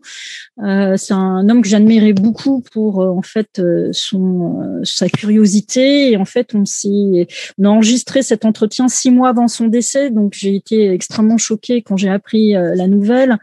[0.59, 3.61] C'est un homme que j'admirais beaucoup pour en fait
[3.93, 6.17] son sa curiosité.
[6.17, 7.27] En fait, on s'est
[7.63, 11.97] a enregistré cet entretien six mois avant son décès, donc j'ai été extrêmement choquée quand
[11.97, 13.39] j'ai appris euh, la nouvelle.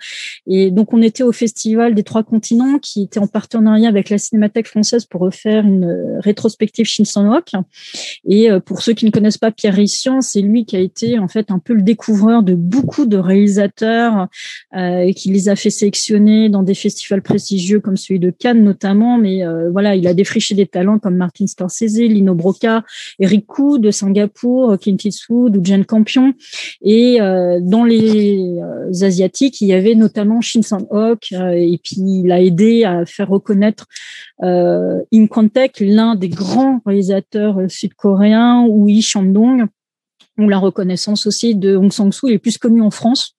[0.47, 4.17] Et donc, on était au Festival des Trois Continents qui était en partenariat avec la
[4.17, 7.51] Cinémathèque française pour refaire une euh, rétrospective Shinsanok.
[8.29, 11.19] Et euh, pour ceux qui ne connaissent pas Pierre Rissian, c'est lui qui a été
[11.19, 14.27] en fait un peu le découvreur de beaucoup de réalisateurs
[15.03, 19.17] et qui les a fait sélectionner dans des festivals prestigieux comme celui de Cannes notamment.
[19.17, 22.83] Mais voilà, il a défriché des talents comme Martin Scorsese, Lino Broca,
[23.19, 26.33] Eric Koo de Singapour, Clint Eastwood ou Jane Campion.
[26.81, 27.19] Et
[27.61, 32.41] dans les euh, asiatiques, il y avait notamment Shin Sang-ok, euh, et puis il a
[32.41, 33.85] aidé à faire reconnaître
[34.43, 39.65] euh, Kwon-taek, l'un des grands réalisateurs sud-coréens, ou Yi Chandong,
[40.37, 43.36] ou la reconnaissance aussi de Hong Sang-soo, est plus connu en France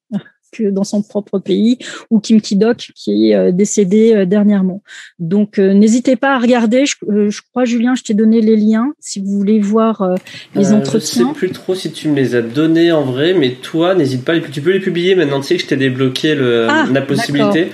[0.52, 1.78] que dans son propre pays,
[2.10, 4.82] ou Kim Ki-dok qui est euh, décédé euh, dernièrement.
[5.18, 6.84] Donc euh, n'hésitez pas à regarder.
[6.86, 10.16] Je, crois Julien, je t'ai donné les liens si vous voulez voir
[10.54, 11.28] les entretiens.
[11.28, 14.24] Je sais plus trop si tu me les as donnés en vrai, mais toi n'hésite
[14.24, 14.38] pas.
[14.38, 15.40] Tu peux les publier maintenant.
[15.40, 17.68] Tu sais que je t'ai débloqué le, ah, la possibilité.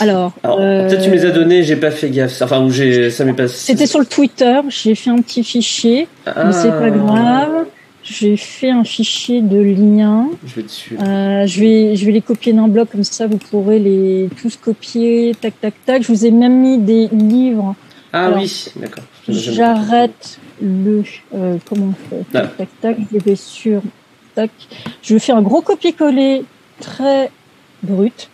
[0.00, 2.40] Alors, peut-être tu me les as donnés, j'ai pas fait gaffe.
[2.40, 3.54] Enfin, où j'ai, ça m'est passé.
[3.56, 4.60] C'était sur le Twitter.
[4.68, 6.90] J'ai fait un petit fichier, mais c'est pas ah.
[6.90, 7.66] grave.
[8.10, 10.30] J'ai fait un fichier de liens.
[10.46, 10.96] Je vais dessus.
[10.98, 14.56] Euh, je vais, je vais les copier d'un bloc comme ça, vous pourrez les tous
[14.56, 16.02] copier, tac, tac, tac.
[16.02, 17.74] Je vous ai même mis des livres.
[18.12, 19.04] Ah oui, d'accord.
[19.28, 22.24] J'arrête le, euh, comment on fait?
[22.32, 22.96] Tac, tac, tac.
[23.12, 23.82] Je vais sur,
[24.34, 24.50] tac.
[25.02, 26.44] Je vais faire un gros copier-coller
[26.80, 27.30] très
[27.82, 28.30] brut.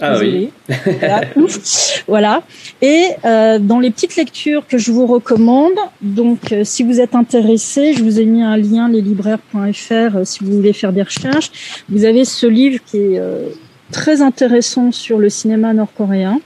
[0.00, 0.50] Ah oui.
[2.06, 2.42] voilà.
[2.82, 7.14] Et euh, dans les petites lectures que je vous recommande, donc euh, si vous êtes
[7.14, 11.82] intéressé, je vous ai mis un lien leslibraires.fr euh, si vous voulez faire des recherches.
[11.88, 13.48] Vous avez ce livre qui est euh,
[13.90, 16.40] très intéressant sur le cinéma nord-coréen.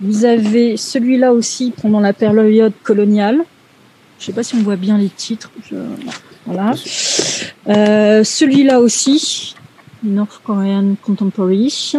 [0.00, 3.40] Vous avez celui-là aussi pendant la période coloniale.
[4.18, 5.50] Je sais pas si on voit bien les titres.
[5.70, 5.76] Je...
[6.46, 6.74] Voilà.
[8.24, 9.54] celui-là aussi,
[10.04, 11.94] North Korean Contemporary.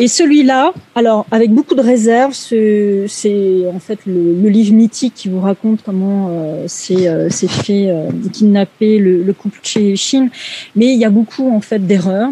[0.00, 5.40] Et celui-là, alors avec beaucoup de réserves, c'est en fait le, livre mythique qui vous
[5.40, 10.30] raconte comment euh, c'est euh, fait euh, kidnapper le, le couple chez Chine,
[10.74, 12.30] mais il y a beaucoup en fait d'erreurs.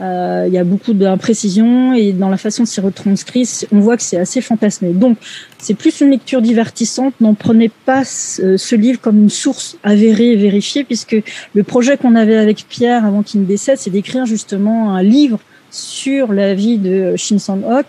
[0.00, 3.96] Euh, il y a beaucoup d'imprécisions et dans la façon de s'y retranscrire, on voit
[3.96, 4.92] que c'est assez fantasmé.
[4.92, 5.18] Donc,
[5.58, 7.14] c'est plus une lecture divertissante.
[7.20, 11.16] N'en prenez pas ce, livre comme une source avérée et vérifiée, puisque
[11.54, 15.38] le projet qu'on avait avec Pierre avant qu'il ne décède, c'est d'écrire justement un livre
[15.74, 17.86] sur la vie de Shin Sang-ok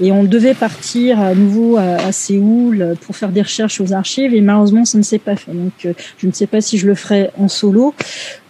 [0.00, 4.40] et on devait partir à nouveau à, Séoul pour faire des recherches aux archives et
[4.40, 6.96] malheureusement ça ne s'est pas fait donc euh, je ne sais pas si je le
[6.96, 7.94] ferai en solo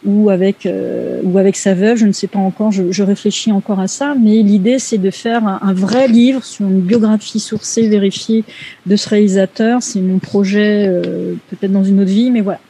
[0.04, 3.52] ou avec euh, ou avec sa veuve je ne sais pas encore je, je réfléchis
[3.52, 7.88] encore à ça mais l'idée c'est de faire un, vrai livre sur une biographie sourcée
[7.88, 8.44] vérifiée
[8.86, 12.60] de ce réalisateur c'est mon projet euh, peut-être dans une autre vie mais voilà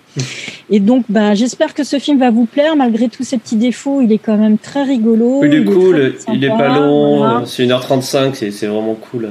[0.70, 4.00] et donc, bah, j'espère que ce film va vous plaire, malgré tous ses petits défauts.
[4.00, 5.42] Il est quand même très rigolo.
[5.44, 9.30] Il est cool, il est pas long, c'est 1h35, c'est vraiment cool.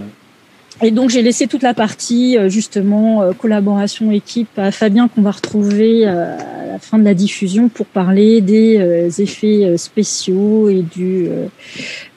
[0.81, 5.21] Et donc j'ai laissé toute la partie euh, justement euh, collaboration équipe à Fabien qu'on
[5.21, 10.81] va retrouver euh, à la fin de la diffusion pour parler des effets spéciaux et
[10.81, 11.27] du,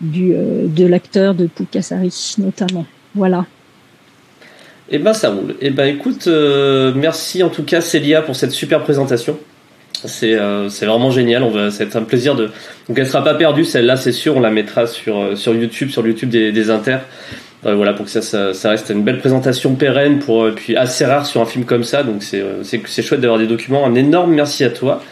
[0.01, 2.87] du de l'acteur de Pukassari notamment.
[3.14, 3.46] Voilà.
[4.90, 5.57] Eh ben ça roule.
[5.61, 6.29] Eh ben écoute,
[6.94, 9.37] merci en tout cas Célia pour cette super présentation.
[10.05, 11.42] C'est euh, vraiment génial.
[11.42, 12.51] On va, c'est un plaisir de.
[12.88, 14.37] Donc elle sera pas perdue celle-là, c'est sûr.
[14.37, 16.98] On la mettra sur sur YouTube, sur YouTube des, des Inter.
[17.62, 21.27] Voilà pour que ça, ça, ça, reste une belle présentation pérenne pour puis assez rare
[21.27, 22.03] sur un film comme ça.
[22.03, 23.87] Donc c'est c'est chouette d'avoir des documents.
[23.87, 25.03] Un énorme merci à toi.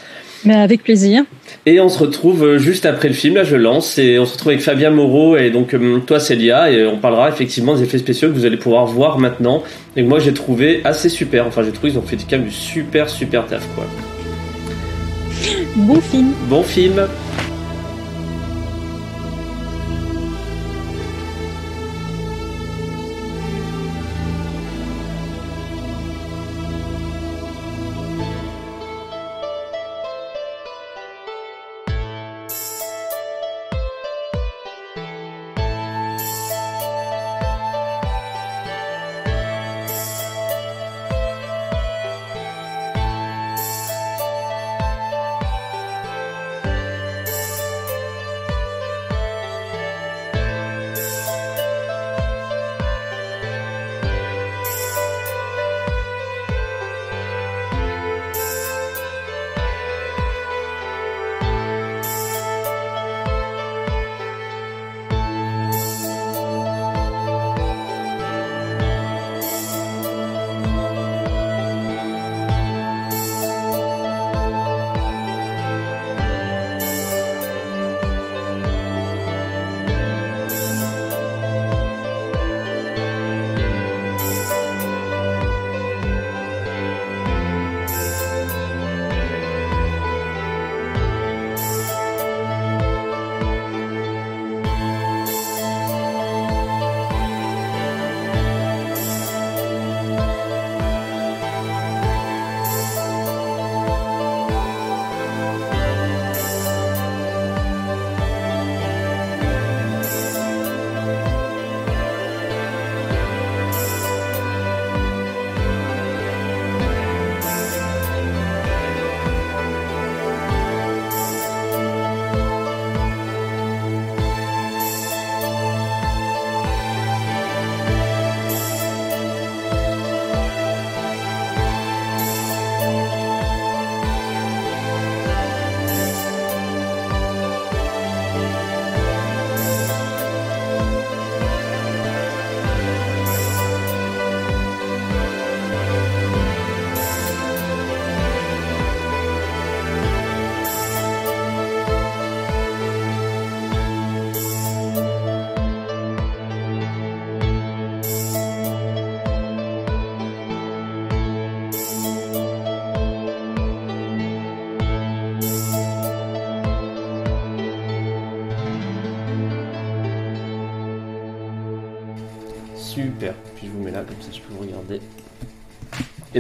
[0.44, 1.24] Mais avec plaisir.
[1.66, 4.32] Et on se retrouve euh, juste après le film, là je lance, et on se
[4.32, 7.98] retrouve avec Fabien Moreau et donc euh, toi Célia, et on parlera effectivement des effets
[7.98, 9.62] spéciaux que vous allez pouvoir voir maintenant,
[9.96, 12.44] et que moi j'ai trouvé assez super, enfin j'ai trouvé qu'ils ont fait quand même
[12.44, 13.84] du super super taf quoi.
[15.76, 16.32] Bon film.
[16.48, 17.06] Bon film.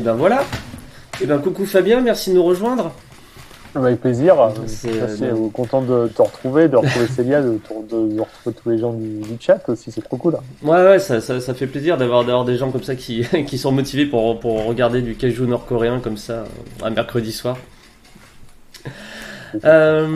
[0.00, 0.44] Et ben voilà.
[1.20, 2.90] Et ben coucou Fabien, merci de nous rejoindre.
[3.74, 4.34] Avec plaisir.
[4.66, 7.60] C'est euh, content de te retrouver, de retrouver Célia, de,
[7.90, 9.92] de, retrouver tous les gens du, chat aussi.
[9.92, 10.38] C'est trop cool.
[10.62, 13.72] Ouais, ouais, ça, ça, ça fait plaisir d'avoir des gens comme ça qui, qui sont
[13.72, 16.44] motivés pour, pour regarder du kaiju nord-coréen comme ça
[16.82, 17.58] un mercredi soir.
[19.66, 20.06] Euh,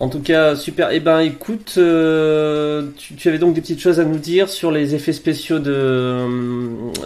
[0.00, 0.90] en tout cas, super.
[0.90, 4.96] Eh ben, écoute, euh, tu, avais donc des petites choses à nous dire sur les
[4.96, 6.26] effets spéciaux de,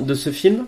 [0.00, 0.64] de ce film?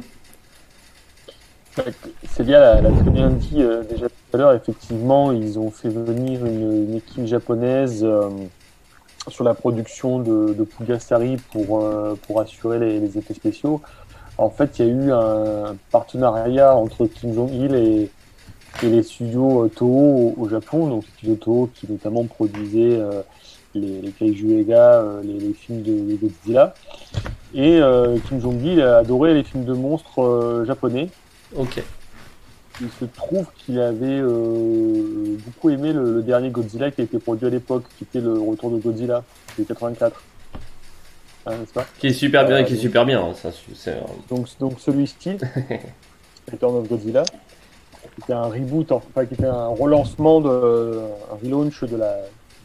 [2.29, 4.53] C'est bien, la, très bien dit euh, déjà tout à l'heure.
[4.53, 8.29] Effectivement, ils ont fait venir une, équipe japonaise euh,
[9.29, 11.89] sur la production de, de Pugasari pour,
[12.27, 13.81] pour assurer les, effets spéciaux.
[14.39, 18.11] En fait, il y a eu un partenariat entre Kim Jong-il et,
[18.83, 23.23] les studios euh, Toho au, Japon, donc studios Toho qui notamment produisaient euh,
[23.75, 26.75] les, Kaiju Ega, euh, les, films de, Godzilla.
[27.53, 27.81] Et
[28.29, 31.09] Kim Jong-il a adoré les films de monstres japonais.
[31.55, 31.83] Ok.
[32.81, 37.51] Il se trouve qu'il avait beaucoup aimé le, dernier Godzilla qui a été produit à
[37.51, 39.23] l'époque, qui était le retour de Godzilla,
[39.55, 40.23] qui est 84.
[41.47, 41.87] Hein, pas?
[41.99, 43.23] Qui est super bien, qui est super bien.
[43.23, 43.51] Hein, ça,
[44.29, 45.37] donc, donc celui-ci,
[46.51, 50.49] Return of Godzilla, qui était un reboot, enfin qui était un relancement, de,
[51.31, 52.17] un relaunch de la,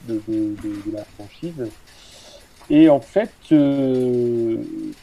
[0.08, 1.70] de, de, de, la franchise.
[2.70, 4.58] Et en fait, euh,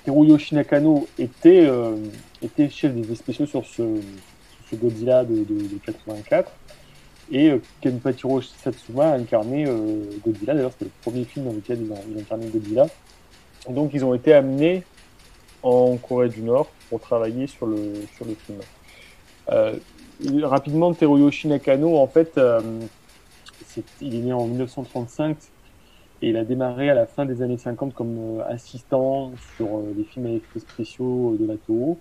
[0.04, 1.94] Teruyoshi Nakano était, euh,
[2.42, 3.82] était chef des spéciaux sur ce,
[4.74, 6.50] Godzilla de, de, 84.
[7.30, 10.54] Et euh, Kenpachiro Satsuma a incarné euh, Godzilla.
[10.54, 12.86] D'ailleurs, c'était le premier film dans lequel il a incarné Godzilla.
[13.68, 14.82] donc, ils ont été amenés
[15.62, 18.58] en Corée du Nord pour travailler sur le, sur le film.
[19.50, 19.74] Euh,
[20.42, 22.60] rapidement, Teruyoshi Nakano, en fait, euh,
[24.00, 25.36] il est né en 1935
[26.22, 29.92] et il a démarré à la fin des années 50 comme euh, assistant sur euh,
[29.96, 31.98] les films à effets spéciaux de la Toho.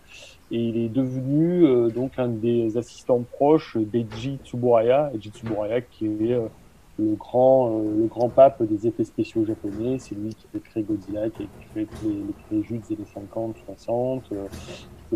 [0.51, 6.37] Et il est devenu donc un des assistants proches d'Eiji Tsuburaya, Eiji Tsuburaya qui est
[6.99, 9.97] le grand le grand pape des effets spéciaux japonais.
[9.97, 14.33] C'est lui qui a créé Godzilla, qui a créé les, les des années 50, 60,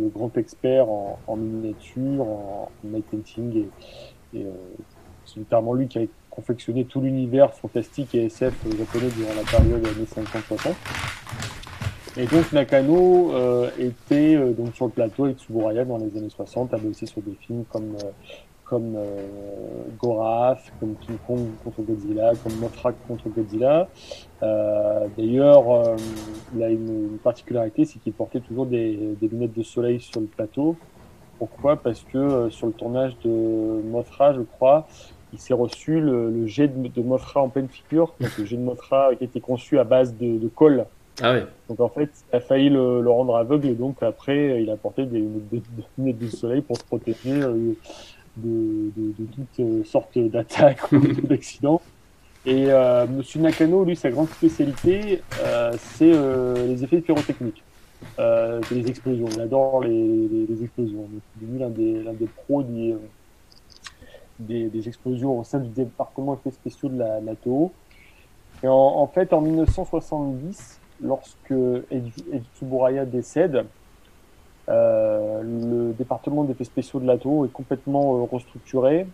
[0.01, 3.65] le grand expert en, miniature, en, night painting,
[4.33, 4.51] et, euh,
[5.25, 6.01] c'est notamment lui qui a
[6.35, 10.27] confectionné tout l'univers fantastique et SF japonais durant la période des années
[10.57, 10.73] 50-60.
[12.17, 16.29] Et donc Nakano euh, était euh, donc sur le plateau avec Tsuburaya dans les années
[16.29, 17.97] 60, a bossé sur des films comme
[18.65, 23.87] comme euh, Gorath, comme King Kong contre Godzilla, comme Mothra contre Godzilla.
[24.41, 25.95] Euh, D'ailleurs, euh,
[26.55, 30.27] il a une, particularité, c'est qu'il portait toujours des, des, lunettes de soleil sur le
[30.27, 30.75] plateau.
[31.37, 31.75] Pourquoi?
[31.77, 34.87] Parce que euh, sur le tournage de Mothra, je crois,
[35.33, 38.57] il s'est reçu le, le, jet de, de, Mothra en pleine figure, donc le jet
[38.57, 40.85] de Mothra qui était conçu à base de, de colle.
[41.21, 41.39] Ah oui.
[41.69, 44.75] Donc en fait, il a failli le, le, rendre aveugle et donc après, il a
[44.75, 45.23] porté des,
[45.97, 47.41] lunettes de soleil pour se protéger.
[47.41, 47.73] Euh,
[48.37, 51.81] de, de, de toutes sortes d'attaques ou d'accidents.
[52.45, 57.63] Et euh, Monsieur Nakano, lui, sa grande spécialité, euh, c'est euh, les effets pyrotechniques,
[58.19, 59.27] euh, les explosions.
[59.33, 61.09] Il adore les, les, les explosions.
[61.41, 62.95] Il est l'un des, l'un des pros des,
[64.39, 67.19] des, explosions au sein du département effets spéciaux de la.
[68.63, 71.53] Et en, fait, en 1970, lorsque
[71.91, 72.23] Eiji
[73.05, 73.65] décède,
[74.67, 79.05] euh, le département d'effets spéciaux de l'ATO est complètement euh, restructuré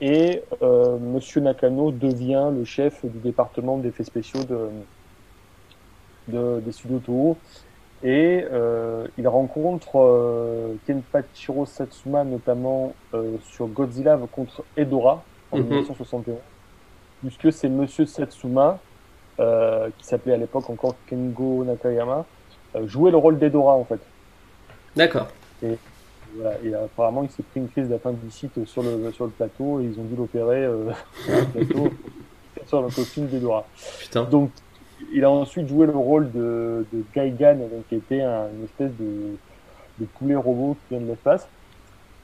[0.00, 4.68] et euh, Monsieur Nakano devient le chef du département d'effets spéciaux de,
[6.28, 7.36] de, des studios Toho
[8.02, 15.22] et euh, il rencontre euh, Kenpachiro Satsuma notamment euh, sur Godzilla contre Edora
[15.52, 16.38] en 1961 mhm.
[17.20, 18.80] puisque c'est Monsieur Satsuma
[19.38, 22.24] euh, qui s'appelait à l'époque encore Kengo Nakayama
[22.86, 24.00] jouait le rôle d'Edora en fait
[24.96, 25.28] D'accord.
[25.62, 25.78] Et,
[26.36, 29.84] voilà, et apparemment, il s'est pris une crise d'appendicite sur le, sur le plateau et
[29.84, 30.68] ils ont dû l'opérer
[31.24, 31.90] sur le plateau
[32.66, 33.66] sur le costume d'Edora.
[34.00, 34.24] Putain.
[34.24, 34.50] Donc,
[35.12, 40.06] il a ensuite joué le rôle de, de donc, qui était un, une espèce de,
[40.14, 41.46] poulet robot qui vient de l'espace.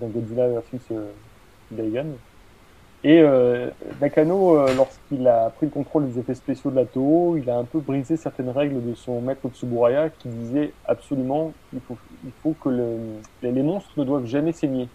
[0.00, 1.06] Donc Godzilla versus euh.
[3.04, 3.70] Et euh,
[4.00, 7.56] Nakano, euh, lorsqu'il a pris le contrôle des effets spéciaux de la Toho, il a
[7.56, 11.80] un peu brisé certaines règles de son maître Tsuburaya qui disait absolument il
[12.42, 12.96] faut, que le,
[13.42, 14.88] les monstres ne doivent jamais saigner.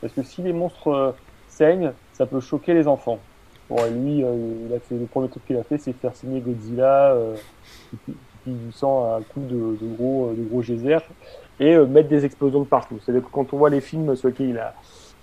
[0.00, 1.12] Parce que si les monstres euh,
[1.48, 3.18] saignent, ça peut choquer les enfants.
[3.68, 6.40] Bon, lui, euh, il a fait, le premier truc qu'il a fait, c'est faire saigner
[6.40, 7.36] Godzilla, euh,
[8.06, 8.14] qui,
[8.44, 11.04] qui du sang à un coup de, de gros, de gros geysers,
[11.60, 12.98] et mettre des explosions de partout.
[13.04, 14.74] C'est-à-dire que quand on voit les films sur lesquels il a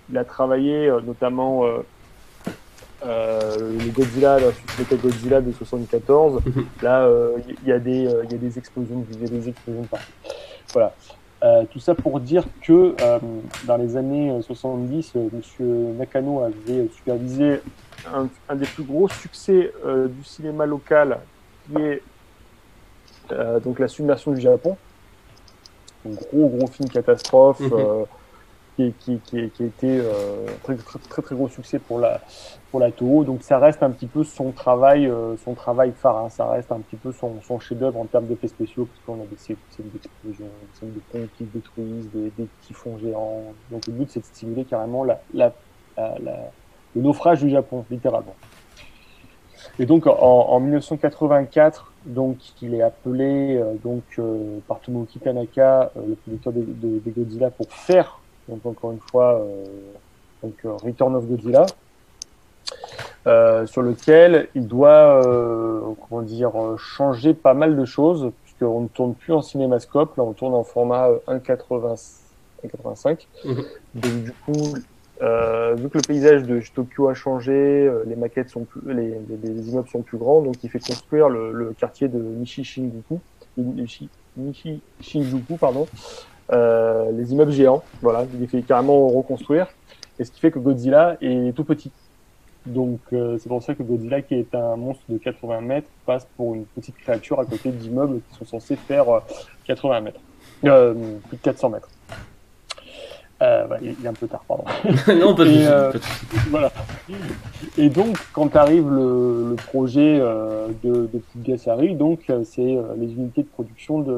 [0.10, 1.78] il a travaillé euh, notamment euh,
[3.06, 6.66] le Godzilla, le Godzilla de 74, mhm.
[6.82, 7.10] là,
[7.64, 9.88] il y, a des, il explosions, il y a des explosions
[10.74, 10.94] Voilà.
[11.72, 12.96] tout ça pour dire que
[13.66, 17.60] dans les années 70, Monsieur Nakano avait supervisé
[18.14, 21.20] un, un, des plus gros succès du cinéma local,
[21.68, 22.02] qui est
[23.64, 24.78] donc la submersion du Japon
[26.06, 27.74] un gros gros film catastrophe mhm.
[27.74, 28.06] euh,
[28.76, 32.20] qui, qui, qui, qui, a été euh, très, très, très gros succès pour la
[32.72, 33.24] pour la Toho.
[33.24, 36.18] Donc ça reste un petit peu son travail euh, son travail phare.
[36.18, 36.30] Hein.
[36.30, 39.28] Ça reste un petit peu son, son chef-d'œuvre en termes d'effets spéciaux parce qu'on a
[39.28, 39.56] des scènes
[39.94, 43.44] d'explosion, des scènes de ponts qui détruisent, des, des typhons géants.
[43.72, 45.54] Donc le but c'est de stimuler carrément la, la,
[45.98, 46.52] la,
[46.96, 48.36] le naufrage du Japon littéralement.
[49.80, 55.92] Et donc en, en 1984 donc il est appelé euh, donc euh, par Tomoki Tanaka,
[55.98, 59.44] euh, le producteur des de, Godzilla, pour faire donc encore une fois
[60.44, 61.66] donc Return of Godzilla,
[63.66, 65.20] sur lequel il doit
[66.08, 70.34] comment dire changer pas mal de choses puisqu'on ne tourne plus en cinémascope, là on
[70.34, 73.26] tourne en format 1.85.
[73.46, 73.64] Mhm.
[73.96, 74.76] Donc du coup
[75.22, 79.18] euh, vu que le paysage de Tokyo a changé, euh, les maquettes sont plus, les,
[79.42, 83.20] les, immeubles sont plus grands, donc il fait construire le, quartier de Nishi Shinjuku,
[83.58, 84.10] Nishi,
[85.00, 85.88] Shinjuku pardon,
[86.52, 87.84] euh, les immeubles géants.
[88.02, 89.68] Voilà, il les fait carrément reconstruire,
[90.20, 91.92] et ce qui fait que Godzilla est tout petit.
[92.66, 96.28] Donc euh, c'est pour ça que Godzilla, qui est un monstre de 80 mètres, passe
[96.36, 99.06] pour une petite créature à côté d'immeubles qui sont censés faire
[99.66, 100.20] 80 mètres,
[100.60, 100.70] plus
[101.38, 101.90] de 400 mètres.
[103.42, 104.64] Euh, il est un peu tard, pardon.
[105.20, 105.92] non, pas et, euh,
[106.50, 106.72] voilà.
[107.78, 113.12] Et donc, quand arrive le, le projet euh, de, de Pugasari, donc c'est euh, les
[113.14, 114.14] unités de production de,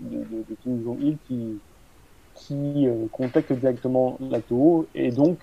[0.00, 1.58] de, de Kim Jong-il qui,
[2.36, 4.86] qui contactent directement la Toho.
[4.94, 5.38] Et donc,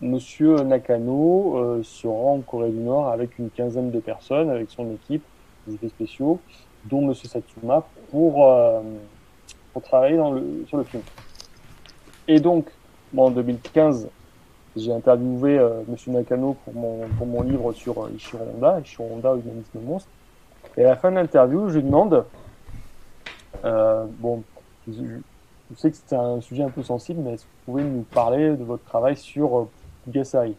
[0.00, 4.90] Monsieur Nakano se rend en Corée du Nord avec une quinzaine de personnes, avec son
[4.92, 5.22] équipe,
[5.66, 6.40] des effets spéciaux,
[6.86, 8.50] dont Monsieur Satsuma, pour,
[9.74, 11.02] pour travailler dans le, sur le film.
[12.30, 12.70] Et donc,
[13.12, 14.10] moi, en 2015,
[14.76, 19.14] j'ai interviewé euh, Monsieur Nakano pour mon, pour mon livre sur euh, Ishiro Honda, Ishiro
[19.16, 20.12] Honda, humanisme monstre.
[20.76, 22.30] Et à la fin de l'interview, je lui demande,
[23.64, 24.44] euh, bon,
[24.86, 25.20] je,
[25.76, 28.56] sais que c'est un sujet un peu sensible, mais est-ce que vous pouvez nous parler
[28.56, 29.72] de votre travail sur euh,
[30.02, 30.58] Pugasari?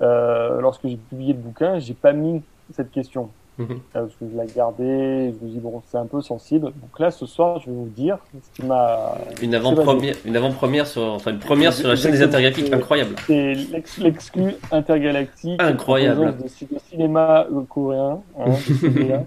[0.00, 3.37] Euh, Lorsque j'ai publié le bouquin, j'ai pas mis cette question.
[3.58, 3.80] Mhm.
[3.92, 6.66] Parce que je l'ai gardé, je me dis bon, c'est un peu sensible.
[6.66, 9.16] Donc là, ce soir, je vais vous dire ce qui m'a.
[9.42, 13.16] Une avant-première, une avant-première sur, enfin une première sur la chaîne des intergalactiques, incroyable.
[13.26, 13.54] C'est
[13.98, 15.60] l'exclu intergalactique.
[15.60, 16.36] Incroyable.
[16.40, 16.48] De,
[16.88, 18.20] cinéma coréen.
[18.38, 18.52] Hein,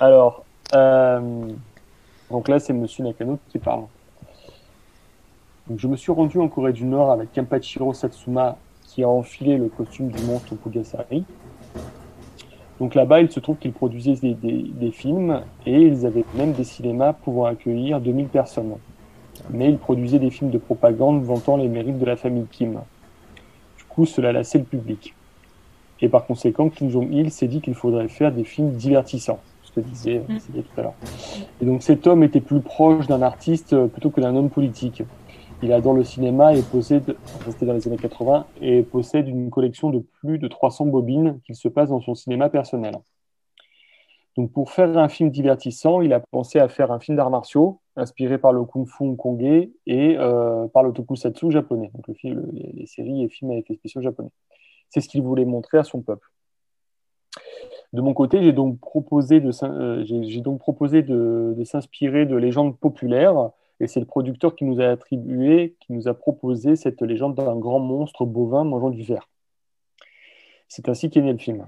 [0.00, 0.44] Alors,
[0.74, 1.20] euh,
[2.30, 3.84] donc là, c'est Monsieur Nakano qui parle.
[5.68, 8.56] Donc, je me suis rendu en Corée du Nord avec Kampachiro Satsuma
[8.88, 11.24] qui a enfilé le costume du monstre Pugasari.
[12.82, 17.12] Donc là-bas, il se trouve qu'ils produisaient des, films et ils avaient même des cinémas
[17.12, 18.74] pouvant accueillir 2000 personnes.
[19.50, 22.80] Mais ils produisaient des films de propagande vantant les mérites de la famille Kim.
[23.78, 25.14] Du coup, cela lassait le public.
[26.00, 29.78] Et par conséquent, Kim Jong-il s'est dit qu'il faudrait faire des films divertissants, ce que
[29.78, 30.38] disait mm.
[30.38, 30.94] tout à l'heure.
[31.60, 35.04] Et donc cet homme était plus proche d'un artiste plutôt que d'un homme politique.
[35.62, 39.90] Il adore le cinéma et possède, resté dans les années 80, et possède une collection
[39.90, 42.98] de plus de 300 bobines qu'il se passe dans son cinéma personnel.
[44.36, 47.80] Donc pour faire un film divertissant, il a pensé à faire un film d'arts martiaux
[47.96, 53.28] inspiré par le kung-fu hongkongais et euh, par le tokusatsu japonais, donc les, séries et
[53.28, 54.30] films avec effets spéciaux japonais.
[54.88, 56.28] C'est ce qu'il voulait montrer à son peuple.
[57.92, 63.50] De mon côté, j'ai donc proposé de, euh, s'inspirer de légendes populaires
[63.80, 67.56] et c'est le producteur qui nous a attribué, qui nous a proposé cette légende d'un
[67.56, 69.28] grand monstre bovin mangeant du verre.
[70.68, 71.66] C'est ainsi qu'est né le film.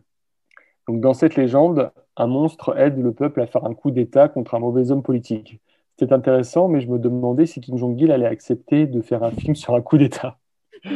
[0.87, 4.55] Donc, dans cette légende, un monstre aide le peuple à faire un coup d'État contre
[4.55, 5.61] un mauvais homme politique.
[5.99, 9.55] C'était intéressant, mais je me demandais si Kim Jong-il allait accepter de faire un film
[9.55, 10.39] sur un coup d'État.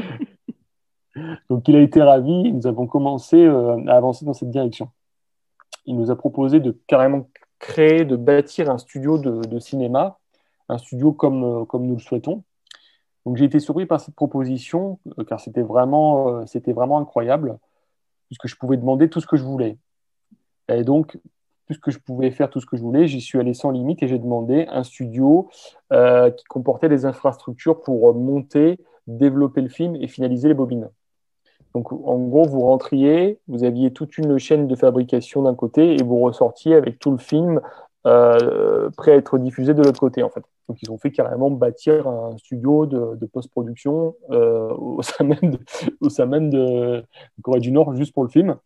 [1.50, 4.90] Donc il a été ravi, nous avons commencé euh, à avancer dans cette direction.
[5.84, 7.28] Il nous a proposé de carrément
[7.58, 10.17] créer, de bâtir un studio de cinéma
[10.68, 12.42] un studio comme, euh, comme nous le souhaitons.
[13.26, 17.58] Donc j'ai été surpris par cette proposition, euh, car c'était vraiment, euh, c'était vraiment incroyable,
[18.26, 19.78] puisque je pouvais demander tout ce que je voulais.
[20.68, 21.18] Et donc,
[21.66, 24.08] puisque je pouvais faire tout ce que je voulais, j'y suis allé sans limite et
[24.08, 25.48] j'ai demandé un studio
[25.90, 30.90] qui comportait des infrastructures pour monter, développer le film et finaliser les bobines.
[31.74, 36.02] Donc, en gros, vous rentriez, vous aviez toute une chaîne de fabrication d'un côté et
[36.02, 37.60] vous ressortiez avec tout le film
[38.02, 40.42] prêt à être diffusé de l'autre côté en fait.
[40.68, 45.58] Donc ils ont fait carrément bâtir un studio de, post-production au sein même de,
[46.00, 47.04] au sein même de
[47.42, 48.56] Corée du Nord juste pour le film.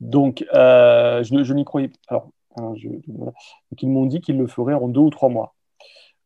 [0.00, 1.94] Donc je, je n'y croyais pas.
[2.08, 2.74] Alors Hein,
[3.80, 5.54] ils m'ont dit qu'ils le feraient en deux ou trois mois.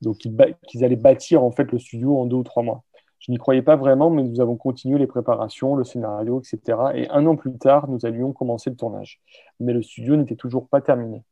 [0.01, 2.85] Donc qu'ils allaient bâtir en fait le studio en deux ou trois mois.
[3.19, 6.79] Je n'y croyais pas vraiment, mais nous avons continué les préparations, le scénario, etc.
[6.95, 9.21] Et un an plus tard, nous allions commencer le tournage.
[9.59, 11.23] Mais le studio n'était toujours pas terminé.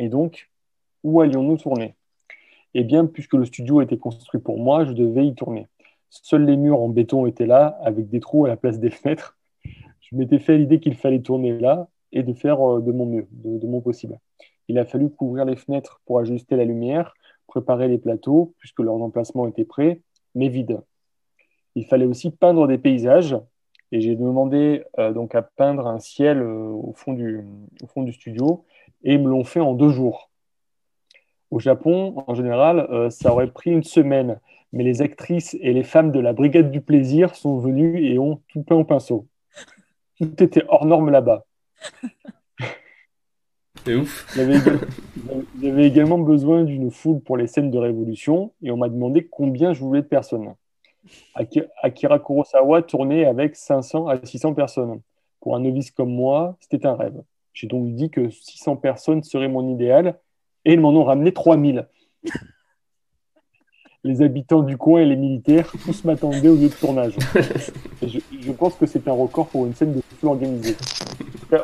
[0.00, 0.50] Et donc,
[1.04, 1.94] où allions-nous tourner?
[2.72, 5.68] Eh bien, puisque le studio était construit pour moi, je devais y tourner.
[6.08, 9.36] Seuls les murs en béton étaient là, avec des trous à la place des fenêtres.
[10.00, 13.28] Je m'étais fait l'idée qu'il fallait tourner là et de faire euh, de mon mieux,
[13.30, 14.18] de mon possible.
[14.68, 17.12] Il a fallu couvrir les fenêtres pour ajuster la lumière,
[17.46, 20.00] préparer les plateaux, puisque leurs emplacements étaient prêts,
[20.34, 20.80] mais vides.
[21.74, 23.36] Il fallait aussi peindre des paysages,
[23.92, 27.40] et j'ai demandé euh, donc à peindre un ciel euh, au, fond du,
[27.82, 28.64] au fond du studio,
[29.02, 30.30] et ils me l'ont fait en deux jours.
[31.50, 34.38] Au Japon, en général, euh, ça aurait pris une semaine,
[34.72, 38.40] mais les actrices et les femmes de la Brigade du Plaisir sont venues et ont
[38.48, 39.26] tout peint au pinceau.
[40.18, 41.44] Tout était hors norme là-bas.
[43.84, 44.36] C'est ouf.
[45.62, 49.72] J'avais également besoin d'une foule pour les scènes de révolution et on m'a demandé combien
[49.72, 50.54] je voulais de personnes.
[51.82, 55.00] Akira Kurosawa tournait avec 500 à 600 personnes.
[55.40, 57.22] Pour un novice comme moi, c'était un rêve.
[57.52, 60.18] J'ai donc dit que 600 personnes seraient mon idéal
[60.64, 61.88] et ils m'en ont ramené 3000.
[64.04, 67.14] les habitants du coin et les militaires, tous m'attendaient au lieu de tournage.
[68.02, 70.76] je, pense que c'est un record pour une scène de feu organisée.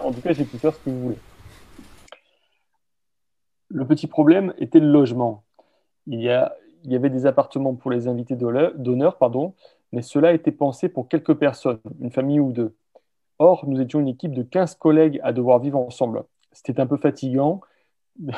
[0.02, 1.18] En tout cas, j'ai pu faire ce que je voulais.
[3.68, 5.44] Le petit problème était le logement.
[6.06, 6.30] Il y,
[6.94, 9.54] avait des appartements pour les invités d'honneur, pardon,
[9.92, 12.76] mais cela était pensé pour quelques personnes, une famille ou deux.
[13.38, 16.24] Or, nous étions une équipe de 15 collègues à devoir vivre ensemble.
[16.52, 17.60] C'était un peu fatigant.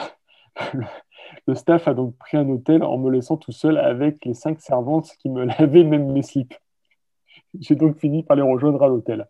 [1.46, 4.60] Le staff a donc pris un hôtel en me laissant tout seul avec les cinq
[4.60, 6.54] servantes qui me lavaient même mes slips.
[7.60, 9.28] J'ai donc fini par les rejoindre à l'hôtel.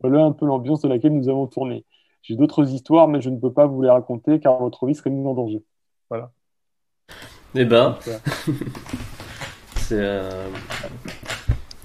[0.00, 1.84] Voilà un peu l'ambiance de laquelle nous avons tourné.
[2.22, 5.10] J'ai d'autres histoires, mais je ne peux pas vous les raconter car votre vie serait
[5.10, 5.62] mise en danger.
[6.10, 6.32] Voilà.
[7.56, 7.96] Eh ben.
[9.76, 9.98] c'est.
[9.98, 10.48] Euh,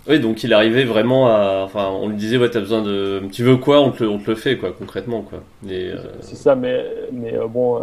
[0.08, 1.62] oui, donc il arrivait vraiment à.
[1.64, 3.24] Enfin, on lui disait, ouais, t'as besoin de.
[3.32, 5.40] Tu veux quoi on te, le, on te le fait, quoi, concrètement, quoi.
[5.70, 7.80] Euh, c'est ça, mais, mais euh, bon.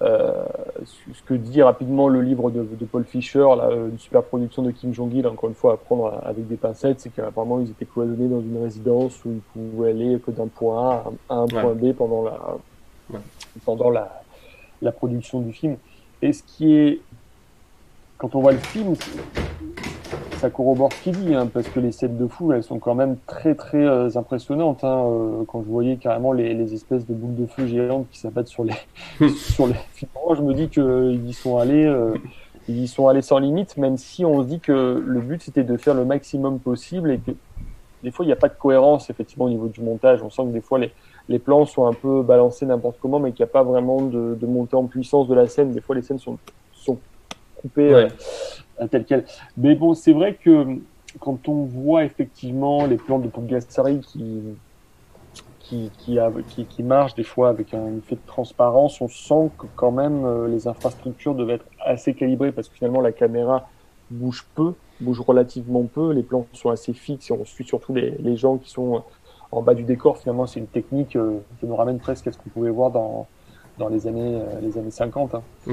[0.00, 4.94] Ce que dit rapidement le livre de, Paul Fisher, là, une super production de Kim
[4.94, 8.40] Jong-il, encore une fois à prendre avec des pincettes, c'est qu'apparemment ils étaient cloisonnés dans
[8.40, 12.22] une résidence où ils pouvaient aller que d'un point A à un point B pendant
[12.22, 12.38] la
[13.64, 14.22] pendant la,
[14.82, 15.76] la production du film.
[16.22, 17.00] Et ce qui est
[18.18, 18.94] quand on voit le film,
[20.38, 22.94] ça corrobore ce qu'il dit, hein, parce que les scènes de fou, elles sont quand
[22.94, 24.82] même très très euh, impressionnantes.
[24.82, 28.18] Hein, euh, quand je voyais carrément les, les, espèces de boules de feu géantes qui
[28.18, 28.74] s'abattent sur les
[29.36, 32.14] sur les je me dis qu'ils y sont allés, euh,
[32.68, 35.64] ils y sont allés sans limite, même si on se dit que le but c'était
[35.64, 37.30] de faire le maximum possible et que
[38.02, 40.22] des fois il n'y a pas de cohérence effectivement au niveau du montage.
[40.22, 40.92] On sent que des fois les
[41.28, 44.34] les plans sont un peu balancés n'importe comment, mais qu'il n'y a pas vraiment de,
[44.34, 45.72] de, montée en puissance de la scène.
[45.72, 46.38] Des fois les scènes sont
[46.72, 46.98] sont
[47.56, 48.08] coupées
[48.90, 49.24] tel quel.
[49.56, 50.78] Mais bon, c'est vrai que
[51.20, 54.42] quand on voit effectivement les plans de Pugassari qui
[55.60, 56.18] qui, qui,
[56.48, 60.24] qui, qui marchent des fois avec un effet de transparence, on sent que quand même
[60.24, 63.68] euh, les infrastructures devaient être assez calibrées parce que finalement la caméra
[64.10, 68.12] bouge peu, bouge relativement peu, les plans sont assez fixes et on suit surtout les,
[68.12, 69.02] les gens qui sont
[69.52, 70.18] en bas du décor.
[70.18, 73.26] Finalement, c'est une technique euh, qui nous ramène presque à ce qu'on pouvait voir dans,
[73.78, 75.34] dans les années, euh, les années 50.
[75.34, 75.42] Hein.
[75.66, 75.72] Mmh.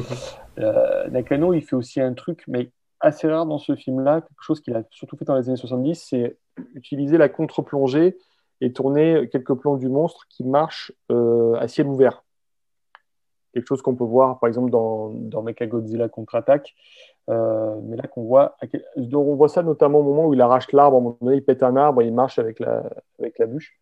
[0.59, 2.71] Euh, Nakano, il fait aussi un truc, mais
[3.01, 5.95] assez rare dans ce film-là, quelque chose qu'il a surtout fait dans les années 70,
[5.95, 6.38] c'est
[6.73, 8.17] utiliser la contre-plongée
[8.61, 12.23] et tourner quelques plans du monstre qui marchent euh, à ciel ouvert.
[13.56, 16.76] Quelque chose qu'on peut voir, par exemple, dans, dans Mechagodzilla contre-attaque.
[17.30, 18.58] Euh, mais là, qu'on voit,
[18.97, 21.45] on voit ça notamment au moment où il arrache l'arbre, à un moment donné, il
[21.45, 22.84] pète un arbre et il marche avec la,
[23.18, 23.80] avec la bûche.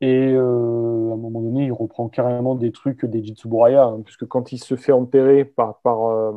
[0.00, 4.26] Et euh, à un moment donné, il reprend carrément des trucs des Jitsuburaya, hein, puisque
[4.26, 6.34] quand il se fait enterrer par, par,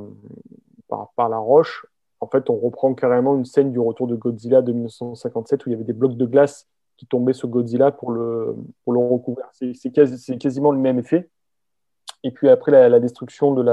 [1.15, 1.87] par, la roche,
[2.19, 5.71] en fait, on reprend carrément une scène du retour de Godzilla de 1957 où il
[5.71, 6.67] y avait des blocs de glace
[6.97, 9.47] qui tombaient sur Godzilla pour le, pour le recouvrir.
[9.51, 11.31] C'est quasiment le même effet.
[12.23, 13.63] Et puis après la, destruction de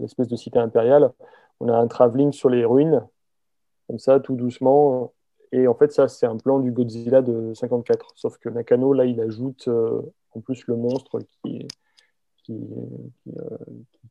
[0.00, 1.12] l'espèce de, cité impériale,
[1.60, 3.04] on a un travelling sur les ruines,
[3.88, 5.12] comme ça, tout doucement.
[5.52, 8.12] Et en fait, ça, c'est un plan du Godzilla de 54.
[8.16, 10.02] Sauf que Nakano, là, il ajoute euh,
[10.32, 11.60] en plus le monstre euh,
[12.44, 12.56] qui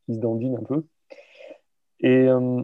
[0.09, 0.85] se dandine un peu.
[1.99, 2.61] Et euh,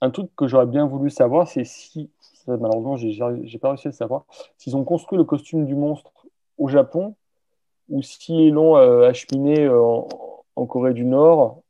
[0.00, 2.10] un truc que j'aurais bien voulu savoir, c'est si,
[2.46, 4.24] malheureusement, j'ai pas réussi à le savoir,
[4.56, 6.12] s'ils ont construit le costume du monstre
[6.58, 7.14] au Japon
[7.92, 10.08] ou s'ils l'ont acheminé en,
[10.56, 11.62] en, Corée du Nord,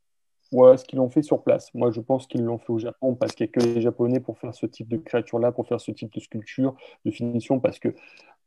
[0.51, 1.69] ou est-ce qu'ils l'ont fait sur place.
[1.75, 4.19] Moi, je pense qu'ils l'ont fait au Japon parce qu'il n'y a que les Japonais
[4.19, 7.77] pour faire ce type de créature-là, pour faire ce type de sculpture, de finition, parce
[7.77, 7.89] que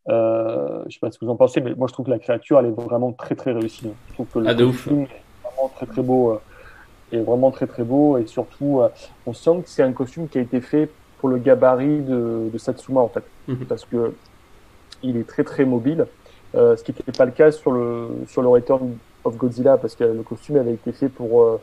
[0.09, 2.11] euh, je ne sais pas ce que vous en pensez, mais moi je trouve que
[2.11, 3.91] la créature elle est vraiment très très réussie.
[4.09, 6.41] Je trouve que le ah, costume est vraiment très très beau, euh,
[7.13, 8.89] est vraiment très très beau et surtout euh,
[9.27, 12.59] on sent que c'est un costume qui a été fait pour le gabarit de, de
[12.59, 13.67] Satsuma en fait, mhm.
[13.67, 14.15] parce que
[15.03, 16.07] il est très très mobile,
[16.57, 20.05] ce qui n'était pas le cas sur le sur le Return of Godzilla parce que
[20.05, 21.61] le costume avait été fait pour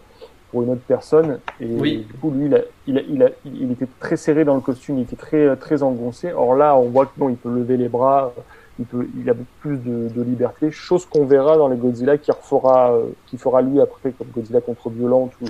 [0.53, 1.39] pour une autre personne.
[1.59, 4.53] Et du coup, lui, il, a, il, a, il, a, il, était très serré dans
[4.53, 6.31] le costume, il était très, très engoncé.
[6.31, 8.31] Or là, on voit que non, il peut lever les bras,
[8.79, 12.19] il, peut, il a beaucoup plus de, de liberté, chose qu'on verra dans les Godzilla
[12.19, 15.45] qui refera, qui fera lui après, comme Godzilla contre Violent, où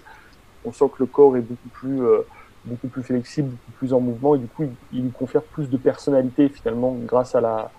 [0.66, 2.26] on sent que le corps est beaucoup plus, euh,
[2.64, 5.76] beaucoup plus flexible, beaucoup plus en mouvement, et du coup, il, lui confère plus de
[5.76, 7.72] personnalité finalement grâce à la,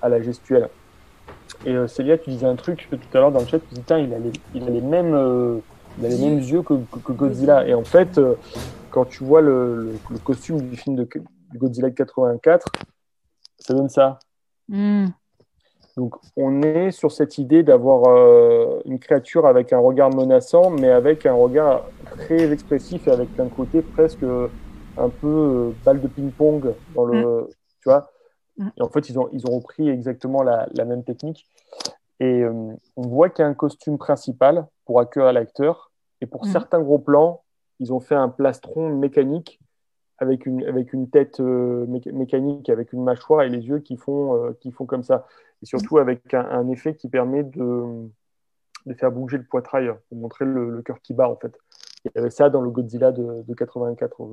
[0.00, 0.70] à la gestuelle.
[1.64, 4.04] Et euh, Célia, tu disais un truc tout à l'heure dans le chat, tu disais,
[4.04, 5.58] il a les, il a les mêmes, euh,
[5.98, 6.74] il a les mêmes yeux que,
[7.12, 7.66] Godzilla.
[7.66, 8.34] Et en fait, euh,
[8.90, 9.94] quand tu vois le,
[10.24, 11.08] costume du film de,
[11.54, 12.66] Godzilla 84,
[13.58, 14.18] ça donne ça.
[14.68, 15.06] Hmm.
[15.96, 20.88] Donc, on est sur cette idée d'avoir euh, une créature avec un regard menaçant, mais
[20.88, 21.84] avec un regard
[22.16, 24.24] très expressif et avec un côté presque
[24.96, 27.46] un peu euh, balle de ping-pong dans le, hmm.
[27.82, 28.11] tu vois.
[28.56, 28.68] Hmm.
[28.76, 31.48] Et en fait, ils ont, ils ont repris exactement la, la même technique.
[32.20, 35.90] Et on voit qu'il y a un costume principal pour accueillir l'acteur.
[36.20, 36.52] Et pour mhm.
[36.52, 37.42] certains gros plans,
[37.80, 39.58] ils ont fait un plastron mécanique
[40.18, 44.36] avec une, avec une tête euh, mécanique, avec une mâchoire et les yeux qui font,
[44.36, 45.26] euh, qui font comme ça.
[45.62, 48.08] Et surtout avec un, effet qui permet de,
[48.86, 51.58] de, faire bouger le poitrail, pour montrer le, cœur qui bat en fait.
[52.04, 54.26] Il y avait ça dans le Godzilla de, de 84 euh,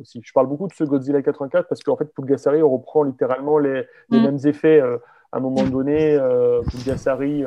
[0.00, 0.20] aussi.
[0.24, 4.18] Je parle beaucoup de ce Godzilla 84 parce qu'en fait, Pulgasari reprend littéralement les, les
[4.18, 4.24] mhm.
[4.24, 4.80] mêmes effets.
[4.80, 4.98] à
[5.32, 6.18] un moment donné,
[6.70, 7.44] Pulgasari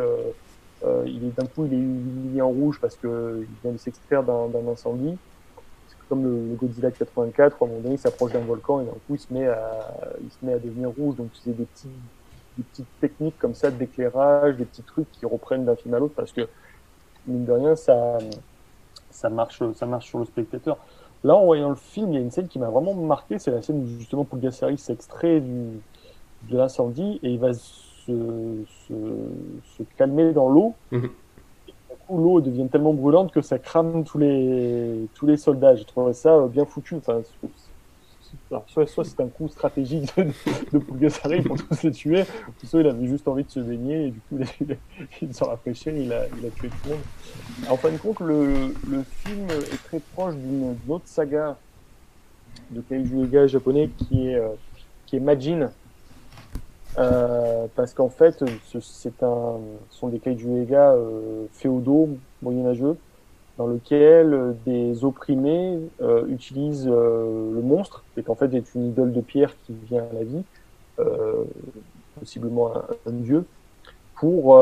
[0.84, 4.24] euh, il est d'un coup, il est mis en rouge parce qu'il vient de s'extraire
[4.24, 5.18] d'un incendie.
[6.10, 9.16] Comme le, Godzilla 84, à un moment donné, il s'approche d'un volcan et d'un coup,
[9.16, 9.70] il se met à,
[10.24, 11.16] il se met à devenir rouge.
[11.16, 11.89] Donc, c'est des, petits,
[12.58, 16.14] des petites techniques comme ça d'éclairage, des petits trucs qui reprennent d'un film à l'autre
[16.16, 16.48] parce que,
[17.26, 18.20] mine de rien, ça,
[19.10, 20.78] ça marche, ça marche sur le spectateur.
[21.24, 23.51] Là, en voyant le film, il y a une scène qui m'a vraiment marqué, c'est
[23.51, 25.80] la scène où justement Pulgasari s'extrait du,
[26.49, 28.11] de l'incendie et il va se,
[28.88, 30.76] se, calmer dans l'eau.
[32.07, 35.76] Coup, l'eau devient tellement brûlante que ça crame tous les, tous les soldats.
[35.76, 36.95] J'ai trouvé ça euh, bien foutu.
[36.95, 37.22] Enfin,
[38.68, 40.24] soit, soit c'est un coup stratégique de,
[40.72, 42.24] de pour tous les tuer,
[42.64, 44.40] soit il avait juste envie de se baigner et du coup
[45.22, 46.26] il, s'en il a,
[46.56, 47.00] tué tout le monde.
[47.70, 48.72] En fin de compte, le,
[49.26, 51.58] film est très proche d'une autre saga
[52.72, 54.50] de Kaiju Ega japonais qui est, euh,
[55.06, 55.72] qui est Majin,
[56.98, 58.44] euh, parce qu'en fait,
[58.82, 59.60] c'est un,
[59.90, 62.98] ce sont des kaiju Ega euh, féodaux, moyenâgeux,
[63.58, 69.12] dans lequel des opprimés euh, utilisent euh, le monstre, qui en fait est une idole
[69.12, 70.43] de pierre qui vient à la vie,
[70.99, 71.43] euh,
[72.20, 72.74] possiblement
[73.05, 73.45] un, dieu,
[74.16, 74.58] pour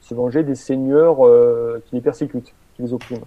[0.00, 1.18] se venger des seigneurs
[1.86, 3.24] qui les persécutent, qui les oppriment.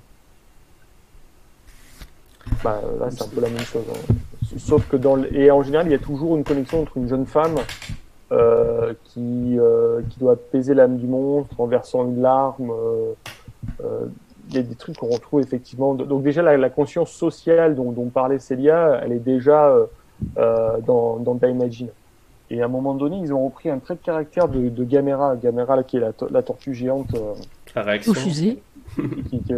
[2.64, 3.86] Bah, là, c'est un peu la même chose.
[3.90, 4.14] Hein.
[4.58, 5.34] Sauf que dans le...
[5.36, 7.56] et en général, il y a toujours une connexion entre une jeune femme
[8.32, 12.72] euh, qui, euh, qui doit apaiser l'âme du monstre en versant une larme.
[12.72, 14.06] Euh,
[14.50, 15.94] il y a des trucs qu'on retrouve effectivement.
[15.94, 19.74] Donc déjà, la, la conscience sociale dont, dont, parlait Célia, elle est déjà
[20.36, 21.90] dans, dans Imagine.
[22.52, 25.36] Et à un moment donné, ils ont repris un trait de caractère de, de Gamera,
[25.36, 27.16] Gamera qui est la, la tortue géante.
[27.76, 28.12] la réaction.
[28.12, 28.62] Au fusée.
[28.96, 29.54] Qui, qui,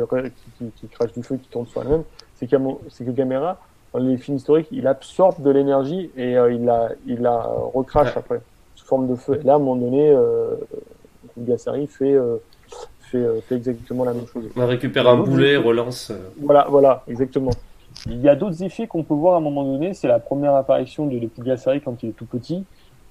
[0.57, 2.03] qui, qui, crache du feu, qui tourne sur elle-même.
[2.33, 3.59] C'est que Gamera,
[3.93, 8.41] dans les films historiques, il absorbe de l'énergie et il, la, il la recrache après
[8.87, 9.39] forme de feu.
[9.39, 10.55] Et là, à un moment donné, euh,
[11.37, 12.37] Gassari fait, euh,
[13.07, 14.45] fait, euh, fait, exactement la même chose.
[14.55, 16.11] On récupère un boulet, relance.
[16.11, 16.29] Euh.
[16.41, 17.51] Voilà, voilà, exactement.
[18.05, 19.93] Il y a d'autres effets qu'on peut voir à un moment donné.
[19.93, 22.63] C'est la première apparition de, de Gassari quand il est tout petit.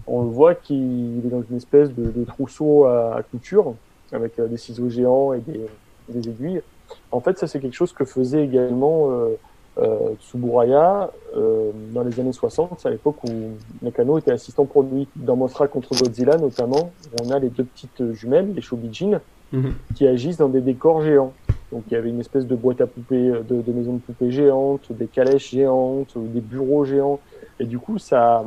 [0.07, 3.75] On le voit qu'il est dans une espèce de, de trousseau à, couture
[4.13, 5.61] avec des ciseaux géants et des,
[6.09, 6.63] des, aiguilles.
[7.11, 9.37] En fait, ça c'est quelque chose que faisait également euh,
[9.79, 13.51] euh, Tsuburaya, euh, dans les années 60, c'est à l'époque où
[13.83, 15.07] Nakano était assistant produit.
[15.17, 16.93] Dans Mothra contre Godzilla, notamment,
[17.23, 19.21] on a les deux petites jumelles, les Shobijin,
[19.53, 19.75] mhm.
[19.95, 21.33] qui agissent dans des décors géants.
[21.73, 24.31] Donc il y avait une espèce de boîte à poupées, de, de maisons de poupées
[24.31, 27.21] géantes, des calèches géantes, des bureaux géants.
[27.59, 28.45] Et du coup, ça,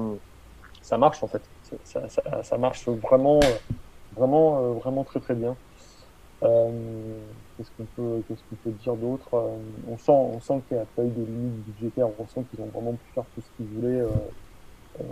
[0.82, 1.42] ça marche en fait.
[1.84, 3.40] Ça, ça, ça marche vraiment,
[4.16, 5.56] vraiment, vraiment très très bien.
[6.42, 6.70] Euh,
[7.58, 9.58] qu'est-ce qu'on peut, qu'est-ce qu'on peut dire d'autre euh,
[9.90, 12.08] On sent, on sent qu'il n'y a pas eu de limite budgétaire.
[12.18, 14.06] On sent qu'ils ont vraiment pu faire tout ce qu'ils voulaient.
[15.02, 15.04] Euh,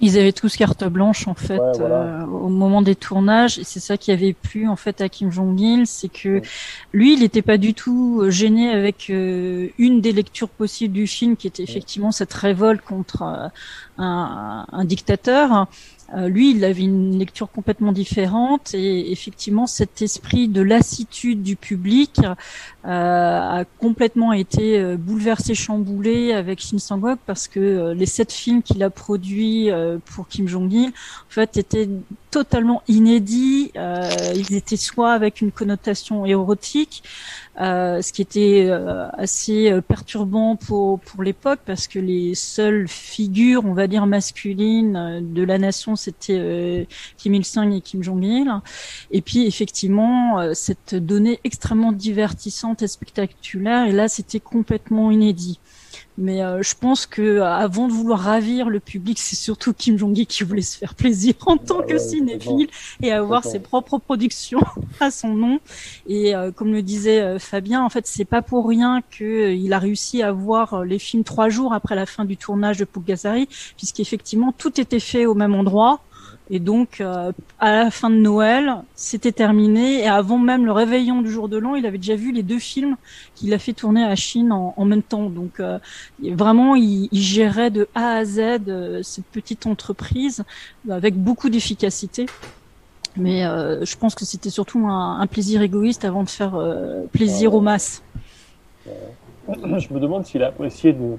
[0.00, 3.96] ils avaient tous carte blanche en fait euh, au moment des tournages et c'est ça
[3.96, 6.42] qui avait plu en fait à Kim Jong Il, c'est que
[6.92, 11.06] lui il n'était pas du tout euh, gêné avec euh, une des lectures possibles du
[11.06, 13.22] film qui était effectivement cette révolte contre
[13.98, 15.68] un, un, dictateur.
[16.16, 21.56] Euh, lui, il avait une lecture complètement différente et effectivement, cet esprit de lassitude du
[21.56, 22.20] public
[22.84, 28.62] euh, a complètement été euh, bouleversé, chamboulé avec Shin Sang-ok parce que les sept films
[28.62, 29.70] qu'il a produits
[30.04, 31.88] pour Kim Jong-il, en fait, étaient
[32.34, 33.70] totalement inédits.
[34.34, 37.02] ils étaient soit avec une connotation érotique,
[37.60, 42.88] euh, ce qui était euh, assez euh, perturbant pour pour l'époque parce que les seules
[42.88, 48.24] figures, on va dire masculines de la nation, c'était Kim Il Sung et Kim Jong
[48.24, 48.50] Il.
[49.12, 55.60] Et puis effectivement, cette donnée extrêmement divertissante et spectaculaire, et là c'était complètement inédit.
[56.16, 59.98] Mais euh, je pense que euh, avant de vouloir ravir le public, c'est surtout Kim
[59.98, 62.68] Jong-il qui voulait se faire plaisir en tant que cinéphile
[63.02, 64.60] et avoir ses propres productions
[65.00, 65.58] à son nom.
[66.06, 70.22] Et euh, comme le disait Fabien, en fait, c'est pas pour rien qu'il a réussi
[70.22, 74.80] à voir les films trois jours après la fin du tournage de Pugazari, puisqu'effectivement tout
[74.80, 76.00] était fait au même endroit.
[76.50, 80.00] Et donc, euh, à la fin de Noël, c'était terminé.
[80.00, 82.58] Et avant même le réveillon du jour de l'an, il avait déjà vu les deux
[82.58, 82.96] films
[83.34, 85.30] qu'il a fait tourner à Chine en, en même temps.
[85.30, 85.78] Donc, euh,
[86.22, 88.38] vraiment, il, il, gérait de A à Z
[88.68, 90.44] euh, cette petite entreprise
[90.90, 92.26] avec beaucoup d'efficacité.
[93.16, 96.60] Mais je pense que c'était surtout un, un, plaisir égoïste avant de faire
[97.12, 98.02] plaisir aux masses.
[99.46, 101.16] Je me demande s'il a apprécié de,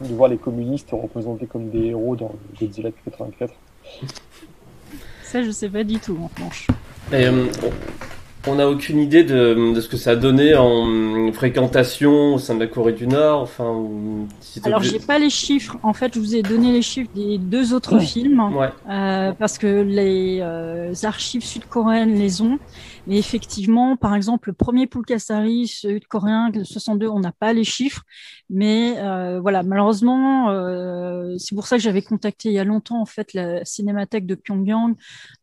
[0.00, 3.54] de voir les communistes représentés comme des héros dans Godzilla 84
[5.42, 6.66] je sais pas du tout en planche.
[7.12, 7.46] Euh,
[8.46, 12.54] on n'a aucune idée de, de, ce que ça a donné en fréquentation au sein
[12.54, 13.42] de la Corée du Nord.
[13.42, 13.86] Enfin,
[14.64, 15.76] alors j'ai pas les chiffres.
[15.82, 18.42] En fait, je vous ai donné les chiffres des deux autres films
[18.90, 22.58] euh, parce que les euh, archives sud-coréennes les ont.
[23.06, 28.02] Mais effectivement, par exemple, le premier Pulkasari sud-coréen, le 62, on n'a pas les chiffres.
[28.48, 33.00] Mais euh, voilà, malheureusement, euh, c'est pour ça que j'avais contacté il y a longtemps
[33.00, 34.94] en fait la cinémathèque de Pyongyang,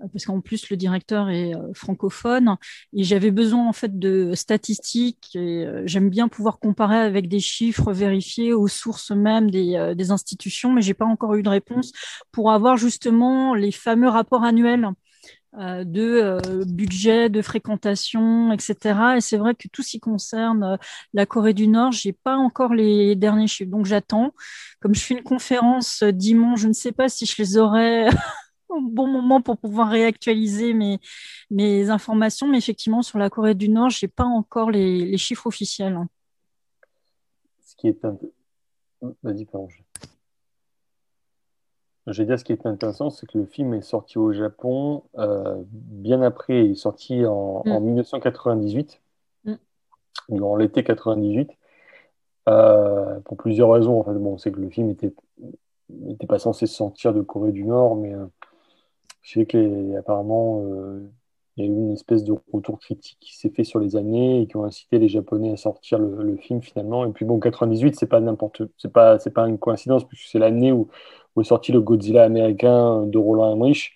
[0.02, 2.56] euh, parce qu'en plus le directeur est euh, francophone,
[2.94, 5.36] et j'avais besoin en fait de statistiques.
[5.36, 10.74] Et j'aime bien pouvoir comparer avec des chiffres vérifiés aux sources même des, des institutions,
[10.74, 11.92] mais j'ai pas encore eu de réponse
[12.32, 14.90] pour avoir justement les fameux rapports annuels
[15.54, 19.16] de euh, budget, de fréquentation, etc.
[19.18, 20.78] Et c'est vrai que tout ce qui concerne euh,
[21.14, 24.34] la Corée du Nord, j'ai pas encore les derniers chiffres, donc j'attends.
[24.80, 28.08] Comme je fais une conférence dimanche, je ne sais pas si je les aurai
[28.70, 31.00] au bon moment pour pouvoir réactualiser mes,
[31.50, 35.48] mes informations, mais effectivement sur la Corée du Nord, j'ai pas encore les, les chiffres
[35.48, 36.00] officiels.
[37.66, 38.32] Ce qui est un peu...
[42.08, 45.04] je vais dire, ce qui est intéressant, c'est que le film est sorti au Japon
[45.18, 49.02] euh, bien après, il est sorti en, 1998,
[49.46, 49.54] mm.
[50.30, 51.52] dans l'été 98,
[52.50, 54.00] euh, pour plusieurs raisons.
[54.00, 55.14] En fait, bon, c'est que le film n'était
[56.08, 58.26] était pas censé sortir de Corée du Nord, mais euh,
[59.22, 60.64] je sais qu'apparemment,
[61.58, 64.42] il y a eu une espèce de retour critique qui s'est fait sur les années
[64.42, 67.06] et qui ont incité les Japonais à sortir le, film finalement.
[67.06, 70.40] Et puis bon, 98, c'est pas n'importe, c'est pas, c'est pas une coïncidence puisque c'est
[70.40, 70.88] l'année où,
[71.36, 73.94] où, est sorti le Godzilla américain de Roland Emmerich.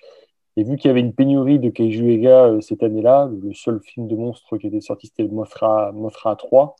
[0.57, 3.81] Et vu qu'il y avait une pénurie de Keiju Ega euh, cette année-là, le seul
[3.81, 6.75] film de monstre qui était sorti c'était Mothra, Mothra 3.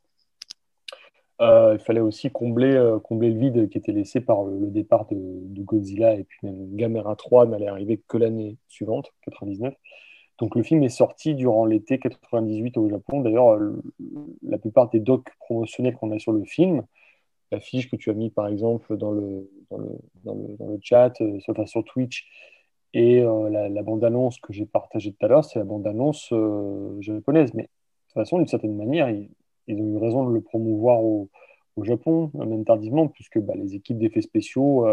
[1.42, 5.18] Euh, il fallait aussi combler, euh, le vide qui était laissé par le, départ de,
[5.18, 9.74] de, Godzilla et puis même Gamera 3 n'allait arriver que l'année suivante, 99.
[10.38, 13.22] Donc le film est sorti durant l'été 98 au Japon.
[13.22, 13.60] D'ailleurs,
[14.44, 16.84] la plupart des docs promotionnels qu'on a sur le film,
[17.52, 19.90] la fiche que tu as mis par exemple dans le, dans le,
[20.24, 22.28] dans le, chat, euh, sur Twitch,
[22.94, 27.54] et euh, la, bande-annonce que j'ai partagée tout à l'heure, c'est la bande-annonce euh, japonaise.
[27.54, 27.68] Mais de
[28.08, 31.30] toute façon, d'une certaine manière, ils, ont eu raison de le promouvoir au,
[31.76, 34.88] au Japon, même tardivement, puisque bah, les équipes d'effets spéciaux,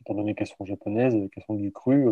[0.00, 2.06] étant donné qu'elles sont japonaises, qu'elles sont du cru,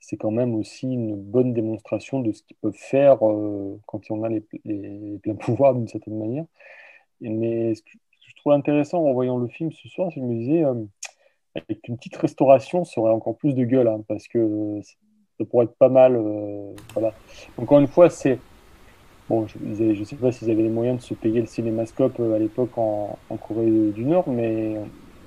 [0.00, 4.22] c'est quand même aussi une bonne démonstration de ce qu'ils peuvent faire euh, quand on
[4.22, 6.44] a les, les, pleins pouvoirs d'une certaine manière.
[7.20, 7.90] Mais ce que
[8.28, 10.74] je trouve intéressant en voyant le film ce soir, je me disais, euh,
[11.54, 14.80] avec une petite restauration, ça aurait encore plus de gueule, hein, parce que
[15.38, 16.16] ça pourrait être pas mal.
[16.16, 16.72] Euh.
[17.58, 18.38] Encore une fois, c'est.
[19.28, 22.38] Bon, je ne sais pas s'ils avaient les moyens de se payer le cinémascope à
[22.38, 24.76] l'époque en, Corée du Nord, mais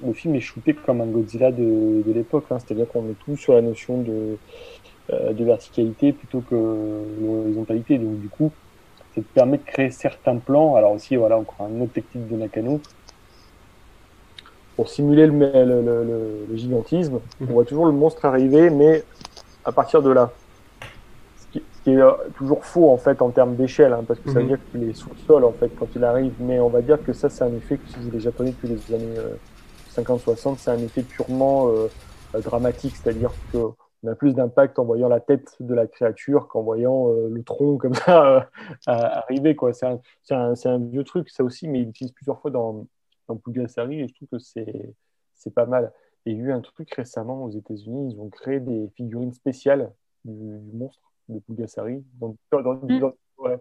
[0.05, 2.45] le film est shooté comme un Godzilla de, l'époque.
[2.49, 2.59] Hein.
[2.59, 4.37] C'est-à-dire qu'on est tout sur la notion de,
[5.11, 6.55] euh, de verticalité plutôt que
[7.21, 7.97] l'horizontalité.
[7.97, 8.51] Donc, du coup,
[9.21, 10.75] te permet de créer certains plans.
[10.75, 12.81] Alors, aussi, voilà, encore un autre technique de Nakano.
[14.75, 15.33] pour simuler le,
[15.65, 17.21] le, le, le gigantisme.
[17.47, 19.07] On voit toujours le monstre arriver, mais
[19.63, 20.39] à partir de là.
[21.37, 24.19] Ce qui, ce qui est euh, toujours faux en fait en termes d'échelle, hein, parce
[24.21, 24.47] que ça veut Mhm.
[24.47, 26.35] dire qu'il est sous le sol en fait quand il arrive.
[26.39, 28.93] Mais on va dire que ça, c'est un effet que utilisent les Japonais depuis les
[28.93, 29.37] années euh,
[29.87, 30.59] 50-60.
[30.59, 31.89] C'est un effet purement euh,
[32.35, 33.57] euh, dramatique, c'est-à-dire que
[34.03, 37.43] on a plus d'impact en voyant la tête de la créature qu'en voyant euh, le
[37.43, 38.41] tronc comme ça euh,
[38.87, 39.55] à- arriver.
[39.55, 39.73] quoi.
[39.73, 42.51] C'est un, c'est un, c'est un vieux truc, ça aussi, mais il l'utilise plusieurs fois
[42.51, 42.87] dans,
[43.27, 44.93] dans Pulgasari et je trouve que c'est
[45.35, 45.91] c'est pas mal.
[46.25, 49.33] Et il y a eu un truc récemment aux États-Unis, ils ont créé des figurines
[49.33, 49.91] spéciales
[50.25, 52.03] du, du monstre de Pulgasari.
[52.19, 52.99] Dans, dans, dans- Mm.
[52.99, 53.57] dans- ouais.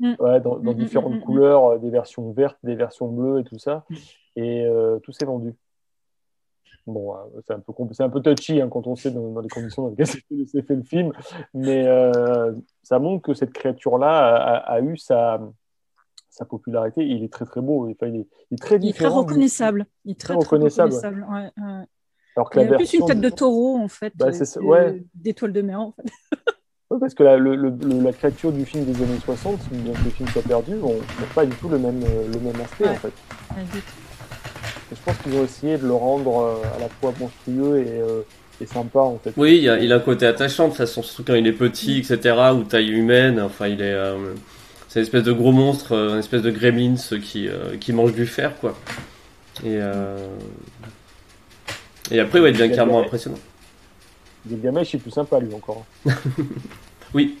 [0.00, 0.14] Mm.
[0.20, 3.40] Ouais, dans, dans Mm, mm, différentes mm, mm, couleurs, des versions vertes, des versions bleues
[3.40, 3.84] et tout ça.
[4.36, 5.54] Et euh, tout s'est vendu.
[6.88, 9.40] Bon, euh, c'est un peu c'est un peu touchy hein, quand on sait dans, dans
[9.40, 11.12] les conditions dans lesquelles s'est fait, le film,
[11.52, 15.38] mais euh, ça montre que cette créature-là a, a- a eu sa,
[16.30, 17.06] sa popularité.
[17.06, 17.90] Il est très très beau.
[17.90, 19.20] Enfin, il, est, il est très Il est très différent.
[19.20, 19.84] reconnaissable.
[20.06, 21.26] Il est très, Très très reconnaissable, reconnaissable.
[21.30, 21.84] ouais, ouais.
[22.36, 25.52] Alors que Il la a plus une tête de taureau, en fait, Bah, euh, d'étoile
[25.52, 26.04] de mer, en fait.
[26.90, 29.92] Ouais, parce que la, le- le- le- la créature du film des années 60, bien
[29.92, 32.84] que le film soit perdu, on n'a pas du tout le même, le même aspect
[32.84, 32.90] Ouais.
[32.92, 33.12] en fait.
[34.90, 38.00] Et je pense qu'ils ont essayé de le rendre euh, à la fois monstrueux et,
[38.00, 38.22] euh,
[38.60, 39.32] et sympa en fait.
[39.36, 41.52] Oui, il, a, il a un côté attachant de toute façon, surtout quand il est
[41.52, 43.40] petit, etc., ou taille humaine.
[43.40, 43.92] Enfin, il est.
[43.92, 44.34] euh,
[44.88, 48.14] c'est une espèce de gros monstre, euh, une espèce de gremlins qui, euh, qui mange
[48.14, 48.74] du fer, quoi.
[49.62, 50.16] Et, euh,
[52.10, 53.38] et après, ouais, il devient carrément impressionnant.
[54.48, 55.84] Gilgamesh est plus sympa lui encore.
[57.14, 57.38] Oui.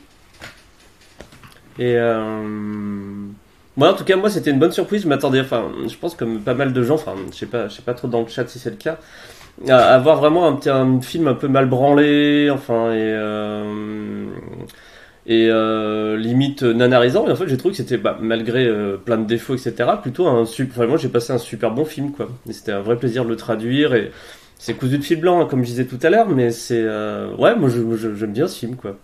[1.78, 3.26] Et euh...
[3.78, 5.02] moi, en tout cas, moi, c'était une bonne surprise.
[5.04, 7.76] Je m'attendais, enfin, je pense comme pas mal de gens, enfin, je sais pas, je
[7.76, 8.98] sais pas trop dans le chat si c'est le cas,
[9.68, 14.26] à avoir vraiment un petit un film un peu mal branlé, enfin, et euh...
[15.26, 17.26] et euh, limite nanarisant.
[17.28, 20.26] Et en fait, j'ai trouvé que c'était, bah, malgré euh, plein de défauts, etc., plutôt
[20.26, 20.76] un super.
[20.76, 22.28] Enfin, moi, j'ai passé un super bon film, quoi.
[22.50, 24.10] C'était un vrai plaisir de le traduire et
[24.58, 27.34] c'est cousu de fil blanc, hein, comme je disais tout à l'heure, mais c'est euh...
[27.36, 28.96] ouais, moi, j'aime bien ce film, quoi.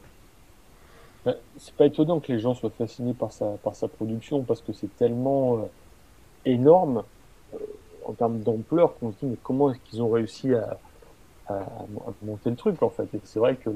[1.76, 4.94] Pas étonnant que les gens soient fascinés par sa, par sa production parce que c'est
[4.96, 5.62] tellement euh,
[6.44, 7.04] énorme
[7.54, 7.58] euh,
[8.06, 10.78] en termes d'ampleur qu'on se dit mais comment est-ce qu'ils ont réussi à,
[12.22, 13.04] monter le truc en fait?
[13.14, 13.70] Et c'est vrai que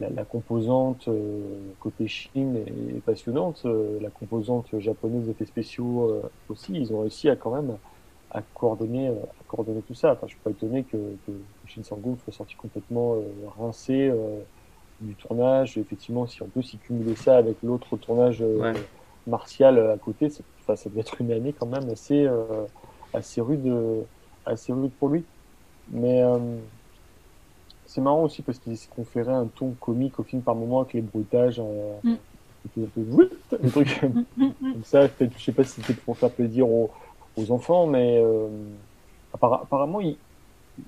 [0.00, 3.64] la, composante euh, côté Chine est, passionnante,
[4.00, 7.76] la composante japonaise d'effets spéciaux euh, aussi, ils ont réussi à quand même
[8.32, 10.12] à coordonner, à coordonner tout ça.
[10.12, 10.96] Enfin, je suis pas étonné que,
[11.26, 11.32] que
[11.66, 13.16] Shin Sang-gun soit sorti complètement
[13.58, 14.10] rincé
[15.02, 15.76] du tournage.
[15.78, 18.74] Effectivement, si en plus il cumulait ça avec l'autre tournage euh, Ouais.
[19.26, 22.64] martial à côté, ça, enfin, ça devait être une année quand même assez, euh,
[23.14, 24.02] assez rude, euh,
[24.44, 25.24] assez rude pour lui.
[25.92, 26.38] Mais euh,
[27.86, 30.94] c'est marrant aussi parce qu'il s'est conféré un ton comique au film par moment avec
[30.94, 31.60] les bruitages.
[31.60, 32.14] Euh, Mm.
[32.74, 34.72] un peu, un Mm, mm, mm.
[34.72, 35.08] comme ça.
[35.08, 36.90] Peut-être, je sais pas si c'était pour faire plaisir aux,
[37.36, 38.48] aux enfants, mais euh,
[39.32, 40.16] apparemment, il,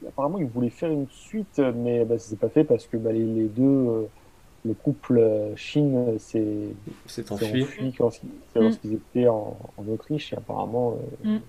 [0.09, 3.13] apparemment, il voulait faire une suite, mais bah, ça s'est pas fait parce que bah,
[3.13, 4.07] les, les deux, euh,
[4.65, 6.77] le couple euh, Chine s'est
[7.07, 7.63] C'est s'est enfui.
[7.63, 8.61] enfui quand ils- Mm.
[8.63, 10.33] lorsqu'ils étaient en, en Autriche.
[10.33, 11.45] Et apparemment, euh, Mm.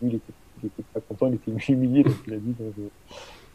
[0.00, 2.74] lui, il était, il était pas content, il était humilié, donc il a dit donc,
[2.76, 2.82] je,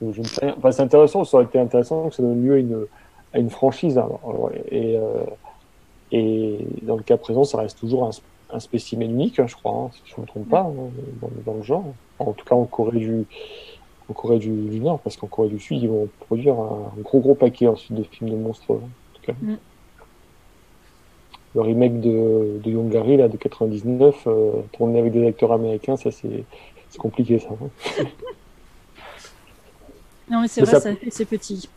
[0.02, 0.56] donc, je ne sais rien.
[0.58, 2.88] Enfin, c'est intéressant, ça aurait été intéressant que ça donne lieu à une,
[3.34, 3.98] à une franchise.
[3.98, 4.10] hein.
[4.24, 5.26] Alors, et, euh,
[6.12, 8.12] et dans le cas présent, ça reste toujours un,
[8.50, 10.74] un spécimen unique, hein, je crois, hein, si je ne me trompe pas, hein,
[11.22, 11.96] dans, dans le genre.
[12.20, 13.28] En tout cas, en Corée du,
[14.10, 17.02] en Corée du, du Nord, parce qu'en Corée du Sud, ils vont produire un, un
[17.02, 18.72] gros gros paquet ensuite de films de monstres.
[18.72, 18.80] En
[19.14, 19.34] tout cas.
[19.42, 19.58] Mm.
[21.56, 26.10] Le remake de, de Yongari, là, de 99, euh, tourné avec des acteurs américains, ça
[26.12, 26.44] c'est
[26.98, 27.50] compliqué ça.
[27.52, 28.04] hein.
[30.30, 30.90] Non, mais c'est vrai, ça- ça...
[31.12, 31.68] c'est petit.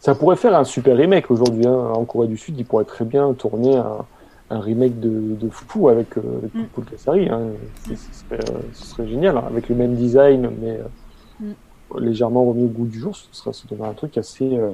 [0.00, 1.66] Ça pourrait faire un super remake aujourd'hui.
[1.66, 1.92] Hein.
[1.94, 4.04] En Corée du Sud, ils pourraient très bien tourner un,
[4.50, 6.64] un remake de, de fou avec, euh, avec Mm.
[6.74, 7.28] Paul Kassari.
[7.28, 7.40] Hein.
[7.86, 10.78] C'est- Ce, serait, euh, ce serait génial, hein, avec le même design, mais
[11.42, 13.14] euh, légèrement remis au goût du jour.
[13.16, 14.72] Ce serait, ça un truc assez, euh,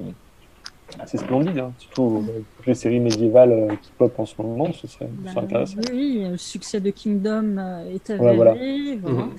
[0.98, 1.58] assez splendide.
[1.58, 1.72] Hein.
[1.78, 2.24] Surtout
[2.56, 5.42] toutes les séries médiévales euh, qui pop en ce moment, ce serait, ce serait Bah,
[5.42, 5.76] intéressant.
[5.92, 8.36] oui, le succès de Kingdom euh, est Ouais, avéré.
[8.36, 8.54] voilà.
[9.02, 9.24] voilà.
[9.26, 9.30] Mhm.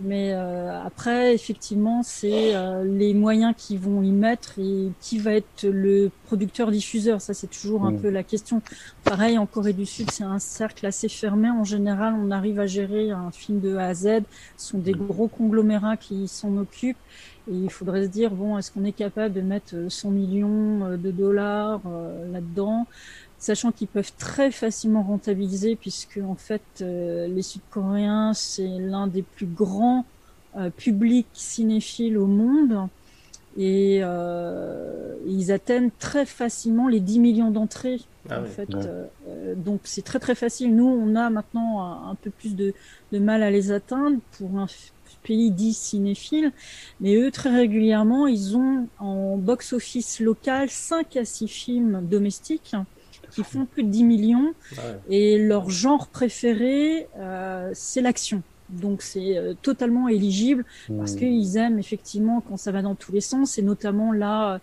[0.00, 5.32] Mais euh, après, effectivement, c'est euh, les moyens qu'ils vont y mettre et qui va
[5.34, 7.20] être le producteur-diffuseur.
[7.20, 7.94] Ça, c'est toujours un Mhm.
[7.94, 8.62] peu la question.
[9.02, 11.50] Pareil, en Corée du Sud, c'est un cercle assez fermé.
[11.50, 14.20] En général, on arrive à gérer un film de A à Z.
[14.56, 17.02] Ce sont des gros conglomérats qui s'en occupent.
[17.48, 20.84] Et il faudrait se dire, bon, est-ce qu'on est capable de mettre euh, 100 millions
[20.86, 22.86] euh, de dollars euh, là-dedans?
[23.38, 29.22] Sachant qu'ils peuvent très facilement rentabiliser puisque en fait euh, les Sud-Coréens c'est l'un des
[29.22, 30.04] plus grands
[30.56, 32.88] euh, publics cinéphiles au monde.
[33.56, 38.68] Et euh, ils atteignent très facilement les 10 millions d'entrées Ah en fait,
[39.56, 40.76] donc c'est très très facile.
[40.76, 42.72] Nous, on a maintenant un, peu plus de,
[43.10, 44.66] de, mal à les atteindre pour un
[45.24, 46.52] pays dit cinéphile,
[47.00, 52.76] mais eux très régulièrement, ils ont en box-office local 5 à 6 films domestiques
[53.30, 58.42] qui font plus de 10 millions ah et leur genre préféré, euh, c'est l'action.
[58.68, 60.64] Donc c'est euh, totalement éligible
[60.98, 61.18] parce mmh.
[61.18, 64.60] qu'ils aiment effectivement quand ça va dans tous les sens et notamment là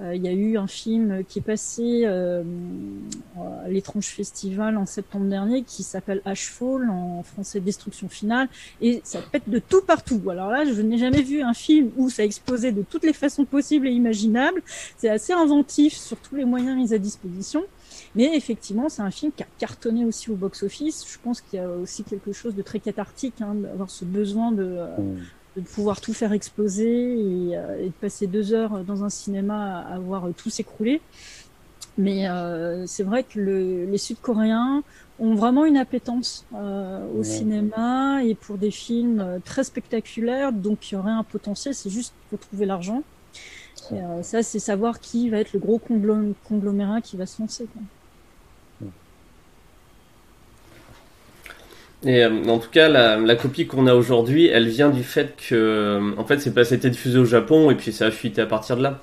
[0.00, 2.42] euh, il y a eu un film qui est passé euh,
[3.64, 8.48] à l'étrange festival en septembre dernier qui s'appelle Ashfall en français Destruction finale
[8.80, 10.22] et ça pète de tout partout.
[10.30, 13.44] Alors là, je n'ai jamais vu un film où ça explosait de toutes les façons
[13.44, 14.62] possibles et imaginables.
[14.96, 17.64] C'est assez inventif sur tous les moyens mis à disposition.
[18.14, 21.06] Mais effectivement, c'est un film qui a cartonné aussi au box-office.
[21.08, 24.50] Je pense qu'il y a aussi quelque chose de très cathartique, hein, d'avoir ce besoin
[24.50, 24.96] de, euh,
[25.56, 27.16] de pouvoir tout faire exploser
[27.54, 31.00] euh, et, de passer deux heures dans un cinéma à, voir tout s'écrouler.
[31.98, 34.82] Mais euh, c'est vrai que le, les Sud-Coréens
[35.18, 40.94] ont vraiment une appétence euh, au cinéma et pour des films très spectaculaires, donc il
[40.94, 43.02] y aurait un potentiel, c'est juste pour trouver l'argent.
[43.92, 45.80] Euh, ça, c'est savoir qui va être le gros
[46.44, 47.66] conglomérat qui va se lancer.
[47.72, 47.82] Quoi.
[52.04, 55.36] Et euh, en tout cas, la, la copie qu'on a aujourd'hui, elle vient du fait
[55.36, 58.40] que, euh, en fait, c'est pas, été diffusé au Japon et puis ça a fuité
[58.40, 59.00] à partir de là.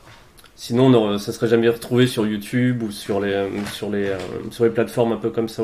[0.55, 4.11] Sinon, on ça serait jamais retrouvé sur YouTube ou sur les, euh, sur les,
[4.49, 5.63] sur les plateformes un peu comme ça.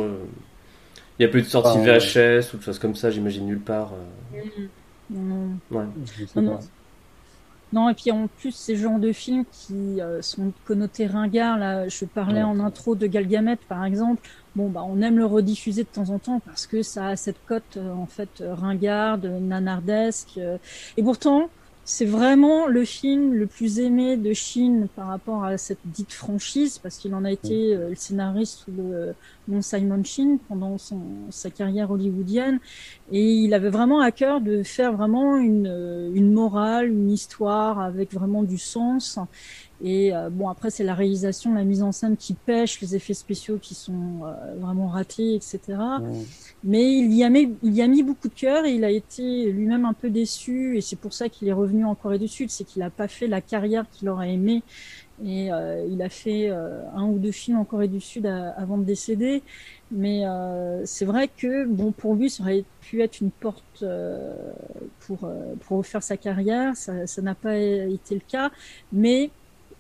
[1.17, 3.59] Il y a plus de sorties ah, VHS ou de choses comme ça, j'imagine nulle
[3.59, 3.93] part.
[5.09, 5.49] Non.
[5.71, 5.83] Ouais.
[6.35, 6.59] Non,
[7.71, 12.05] non, et puis en plus, ces genres de films qui sont connotés ringards, là, je
[12.05, 16.09] parlais en intro de Galgamet, par exemple, bon bah on aime le rediffuser de temps
[16.09, 20.37] en temps parce que ça a cette cote euh, en fait euh, ringarde, nanardesque.
[20.37, 20.57] Euh.
[20.97, 21.49] et pourtant,
[21.85, 26.77] c'est vraiment le film le plus aimé de Chine par rapport à cette dite franchise
[26.77, 29.13] parce qu'il en a été le scénariste sous le
[29.49, 32.61] nom Simon Chin pendant son, sa carrière hollywoodienne
[33.11, 38.13] et il avait vraiment à cœur de faire vraiment une, une morale, une histoire avec
[38.13, 39.19] vraiment du sens
[39.83, 43.13] et euh, bon, après, c'est la réalisation, la mise en scène qui pêche, les effets
[43.13, 45.59] spéciaux qui sont euh, vraiment ratés, etc.
[46.63, 48.89] Mais il y, a mis, il y a mis beaucoup de cœur et il a
[48.89, 50.77] été lui-même un peu déçu.
[50.77, 52.49] Et c'est pour ça qu'il est revenu en Corée du Sud.
[52.49, 54.63] C'est qu'il n'a pas fait la carrière qu'il aurait aimé.
[55.23, 58.85] Et euh, il a fait un ou deux films en Corée du Sud avant de
[58.85, 59.43] décéder.
[59.91, 60.23] Mais
[60.85, 63.83] c'est vrai que bon pour lui, ça aurait pu être une porte
[65.01, 65.29] pour
[65.59, 66.75] pour refaire sa carrière.
[66.77, 68.49] Ça n'a pas été le cas.
[68.91, 69.29] Mais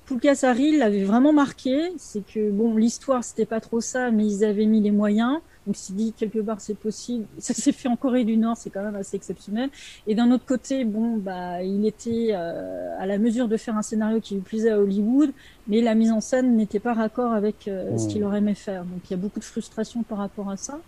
[0.05, 4.65] Poulkassari l'avait vraiment marqué, c'est que bon, l'histoire c'était pas trop ça, mais ils avaient
[4.65, 5.39] mis les moyens.
[5.65, 8.69] Donc s'il dit quelque part c'est possible, ça s'est fait en Corée du Nord, c'est
[8.69, 9.69] quand même assez exceptionnel.
[10.07, 13.81] Et d'un autre côté, bon bah il était euh, à la mesure de faire un
[13.81, 15.31] scénario qui lui plaisait à Hollywood,
[15.67, 18.07] mais la mise en scène n'était pas raccord avec euh, ce mmh.
[18.09, 18.83] qu'il aurait aimé faire.
[18.83, 20.79] Donc il y a beaucoup de frustration par rapport à ça.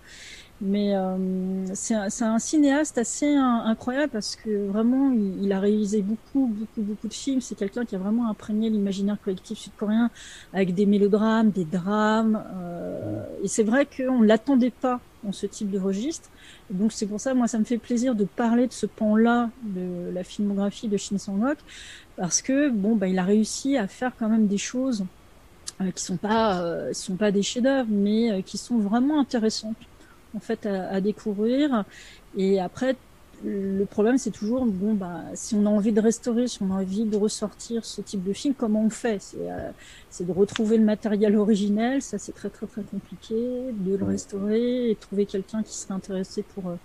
[0.62, 6.47] Mais euh, c'est un, un, cinéaste assez incroyable parce que vraiment, il, a réalisé beaucoup,
[6.47, 7.41] beaucoup, beaucoup de films.
[7.41, 10.10] C'est quelqu'un qui a vraiment imprégné l'imaginaire collectif sud-coréen
[10.53, 12.41] avec des mélodrames, des drames.
[12.56, 16.30] Euh, et c'est vrai qu'on ne l'attendait pas dans ce type de registre.
[16.70, 20.12] donc c'est pour ça, moi, ça me fait plaisir de parler de ce pan-là de
[20.14, 21.58] la filmographie de Shin Sang-ok
[22.16, 25.06] parce que bon, bah, il a réussi à faire quand même des choses
[25.82, 29.76] euh, qui sont pas, euh, sont pas des chefs-d'œuvre, mais euh, qui sont vraiment intéressantes
[30.36, 31.86] en fait à, découvrir.
[32.38, 32.96] Et après,
[33.44, 36.82] le problème, c'est toujours, bon, bah, si on a envie de restaurer, si on a
[36.82, 39.22] envie de ressortir ce type de film, comment on fait?
[39.22, 43.36] C'est euh, de retrouver le matériel originel, ça c'est très très très compliqué,
[43.74, 46.76] de le restaurer et trouver quelqu'un qui serait intéressé pour, euh,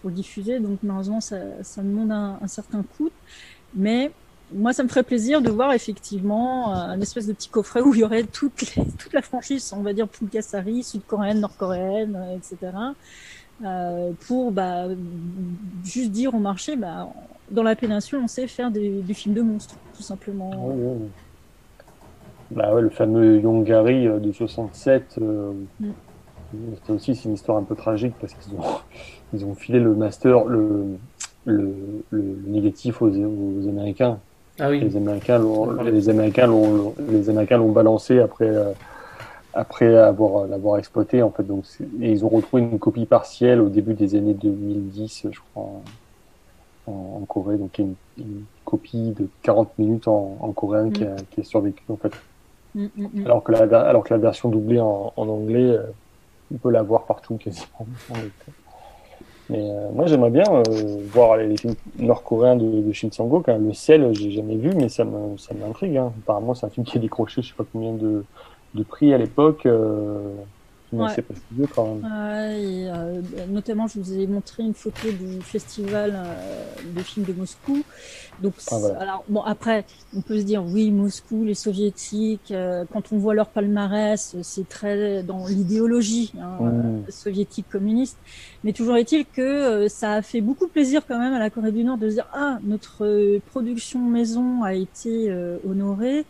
[0.00, 0.58] pour diffuser.
[0.58, 3.10] Donc malheureusement, ça, ça demande un, un certain coût.
[3.74, 4.10] Mais
[4.54, 8.00] moi, ça me ferait plaisir de voir effectivement un espèce de petit coffret où il
[8.00, 8.64] y aurait toute,
[8.98, 12.72] toute la franchise, on va dire Pulgasari, sud-coréenne, nord-coréenne, euh, etc.
[13.64, 14.86] Euh, pour bah,
[15.84, 17.08] juste dire au marché, bah,
[17.50, 20.50] dans la péninsule, on sait faire des, des films de monstres, tout simplement.
[22.54, 25.92] Bah ouais, le fameux Yongari euh, de 67, euh, mm.
[26.90, 28.62] aussi une histoire un peu tragique parce qu'ils ont,
[29.32, 30.98] ils ont filé le master, le,
[31.44, 31.74] le,
[32.10, 34.18] le négatif aux, aux Américains.
[34.64, 38.70] Ah les Américains l'ont, les Américains l'ont, les Américains l'ont balancé après, euh,
[39.54, 41.42] après avoir l'avoir exploité en fait.
[41.42, 41.64] Donc,
[42.00, 45.68] et ils ont retrouvé une copie partielle au début des années 2010, je crois,
[46.86, 47.56] en, Corée.
[47.56, 51.16] Donc, une, une, copie de 40 minutes en, en coréen qui, a, mm.
[51.32, 52.12] qui est en fait.
[52.76, 55.82] Mm, mm, alors que la, alors que la version doublée en, en anglais, euh,
[56.54, 57.86] on peut la voir partout quasiment.
[59.52, 60.62] Mais euh, moi, j'aimerais bien euh,
[61.12, 63.48] voir les films nord-coréens de, de Shin Sang-ok.
[63.48, 65.98] Le sel, j'ai jamais vu, mais ça m'intrigue.
[65.98, 66.12] Hein.
[66.22, 68.24] Apparemment, c'est un film qui a décroché, je sais pas combien de,
[68.74, 69.66] de prix à l'époque.
[70.92, 71.08] Ouais.
[71.74, 72.04] quand même.
[72.04, 77.32] et, euh, notamment, je vous ai montré une photo du festival euh, de films de
[77.32, 77.82] Moscou.
[78.42, 79.84] Donc, ah, alors bon, après,
[80.16, 82.50] on peut se dire oui, Moscou, les soviétiques.
[82.50, 86.58] Euh, quand on voit leur palmarès, c'est très dans l'idéologie hein,
[87.08, 88.18] soviétique communiste.
[88.64, 91.84] Mais toujours est-il que ça a fait beaucoup plaisir quand même à la Corée du
[91.84, 95.32] Nord de se dire ah notre production maison a été
[95.66, 96.24] honorée.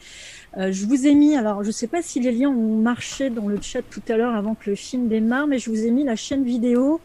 [0.59, 3.31] Euh, je vous ai mis, alors je ne sais pas si les liens ont marché
[3.31, 5.91] dans le chat tout à l'heure avant que le film démarre, mais je vous ai
[5.91, 7.01] mis la chaîne vidéo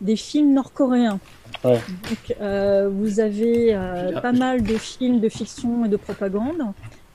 [0.00, 1.18] des films nord-coréens.
[1.64, 1.74] Ouais.
[1.74, 6.62] Donc, euh, vous avez euh, pas mal de films de fiction et de propagande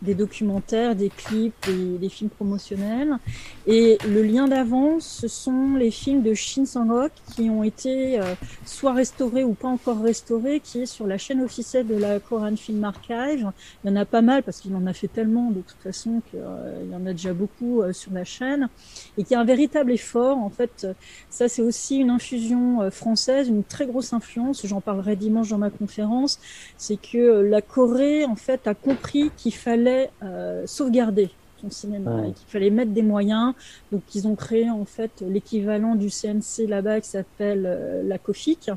[0.02, 1.70] des documentaires, des clips,
[2.00, 3.18] des, films promotionnels.
[3.66, 8.36] Et le lien d'avant, ce sont les films de Shin Sang-ok qui ont été euh,
[8.66, 12.56] soit restaurés ou pas encore restaurés, qui est sur la chaîne officielle de la Korean
[12.56, 13.52] Film Archive.
[13.84, 16.22] Il y en a pas mal parce qu'il en a fait tellement de toute façon
[16.30, 18.70] qu'il euh, y en a déjà beaucoup euh, sur la chaîne.
[19.18, 20.38] Et qui a un véritable effort.
[20.38, 20.88] En fait,
[21.30, 24.66] ça c'est aussi une infusion française, une très grosse influence.
[24.66, 26.40] J'en parlerai dimanche dans ma conférence.
[26.78, 31.30] C'est que la Corée, en fait, a compris qu'il fallait euh, sauvegarder
[31.62, 33.54] son cinéma et qu'il fallait mettre des moyens.
[33.92, 38.72] Donc ils ont créé en fait l'équivalent du CNC là-bas qui s'appelle euh, la COFIC.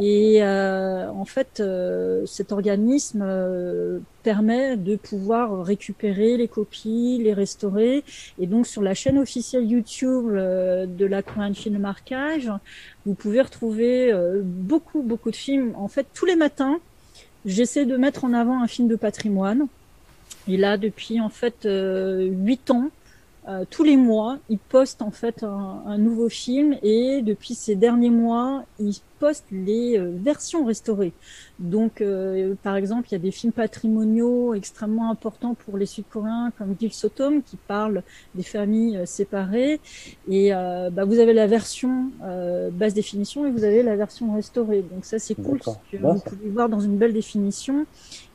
[0.00, 1.62] Et euh, en fait,
[2.26, 3.24] cet organisme
[4.22, 8.04] permet de pouvoir récupérer les copies, les restaurer.
[8.38, 12.58] Et donc sur la chaîne officielle YouTube de la Korean Film Archive,
[13.04, 14.12] vous pouvez retrouver
[14.42, 15.72] beaucoup, beaucoup de films.
[15.76, 16.80] En fait, tous les matins,
[17.44, 19.66] j'essaie de mettre en avant un film de patrimoine.
[20.48, 22.90] Il a depuis en fait euh, huit ans,
[23.48, 28.10] euh, tous les mois, il poste en fait un, nouveau film et depuis ces derniers
[28.10, 31.12] mois, il poste les euh, versions restaurées.
[31.58, 32.04] Donc,
[32.62, 36.92] par exemple, il y a des films patrimoniaux extrêmement importants pour les Sud-Coréens comme Gil
[36.92, 38.04] Sotom qui parle
[38.36, 39.80] des familles séparées.
[40.28, 42.12] Et bah, vous avez la version
[42.70, 44.82] basse définition et vous avez la version restaurée.
[44.82, 45.58] Donc ça, c'est cool.
[45.58, 47.86] Que vous pouvez voir dans une belle définition.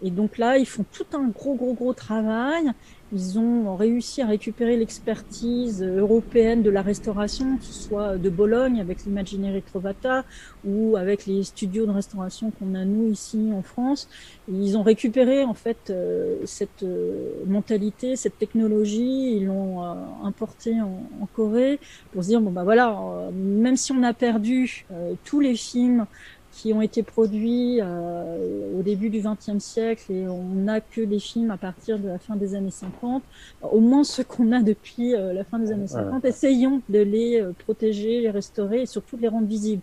[0.02, 2.74] Et donc là, ils font tout un gros, gros, gros travail.
[3.16, 8.82] Ils ont réussi à récupérer l'expertise européenne de la restauration, que ce soit de Bologne
[8.82, 10.26] avec l'Imaginerie Trovata
[10.66, 14.10] ou avec les studios de restauration qu'on a nous ici en France.
[14.52, 20.82] ils ont récupéré en fait euh, cette euh, mentalité, cette technologie, ils l'ont euh, importé
[20.82, 21.80] en, en, Corée
[22.12, 23.00] pour se dire bon bah voilà,
[23.34, 24.86] même si on a perdu
[25.24, 26.06] tous les films
[26.54, 31.20] qui ont été produits euh, au début du XXe siècle et on n'a que des
[31.20, 33.24] films à partir de la fin des années 50.
[33.64, 37.42] Au moins ceux qu'on a depuis euh, la fin des années 50, essayons de les
[37.42, 39.82] euh, protéger, les restaurer et surtout de les rendre visibles.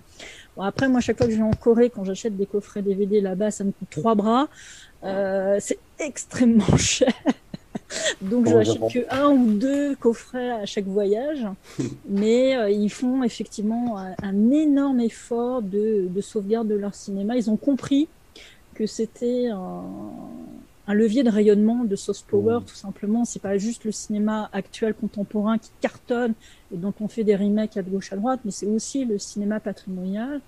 [0.57, 3.21] Bon, après, moi, chaque fois que je vais en Corée, quand j'achète des coffrets DVD
[3.21, 4.49] là-bas, ça me coûte trois bras.
[5.03, 7.13] c'est extrêmement cher.
[8.23, 11.47] Donc je n'achète que un ou deux coffrets à chaque voyage,
[12.09, 17.37] mais euh, ils font effectivement un, énorme effort de, sauvegarde de leur cinéma.
[17.37, 18.09] Ils ont compris
[18.75, 22.65] que c'était un, levier de rayonnement de soft power, mmh.
[22.65, 23.25] tout simplement.
[23.25, 26.35] C'est pas juste le cinéma actuel contemporain qui cartonne
[26.75, 29.61] et dont on fait des remakes à gauche à droite, mais c'est aussi le cinéma
[29.61, 30.41] patrimonial.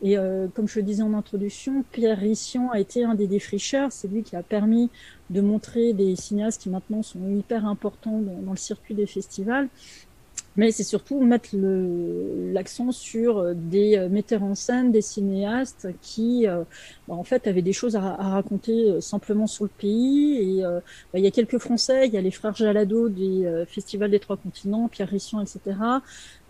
[0.00, 3.90] Et euh, comme je le disais en introduction, Pierre Rissian a été un des défricheurs.
[3.90, 4.90] C'est lui qui a permis
[5.30, 9.68] de montrer des cinéastes qui maintenant sont hyper importants dans, le circuit des festivals.
[10.56, 16.46] Mais c'est surtout mettre l'accent sur euh, des euh, metteurs en scène, des cinéastes qui,
[16.46, 20.58] bah, en fait, avaient des choses à, raconter simplement sur le pays.
[20.58, 24.10] Et bah, il y a quelques Français, il y a les frères Jalado des festivals
[24.10, 25.76] des Trois Continents, Pierre Rissian, etc.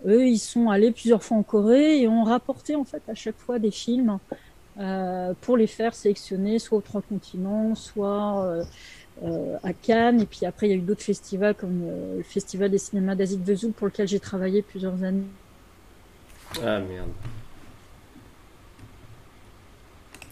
[0.05, 3.37] Eux, ils sont allés plusieurs fois en Corée et ont rapporté en fait à chaque
[3.37, 4.19] fois des films
[4.79, 8.63] euh, pour les faire sélectionner soit aux trois continents, soit euh,
[9.23, 10.21] euh, à Cannes.
[10.21, 11.81] Et puis après, il y a eu d'autres festivals comme
[12.15, 15.27] le Festival des cinémas d'Asie de Vesoul pour lequel j'ai travaillé plusieurs années.
[16.63, 17.09] Ah merde.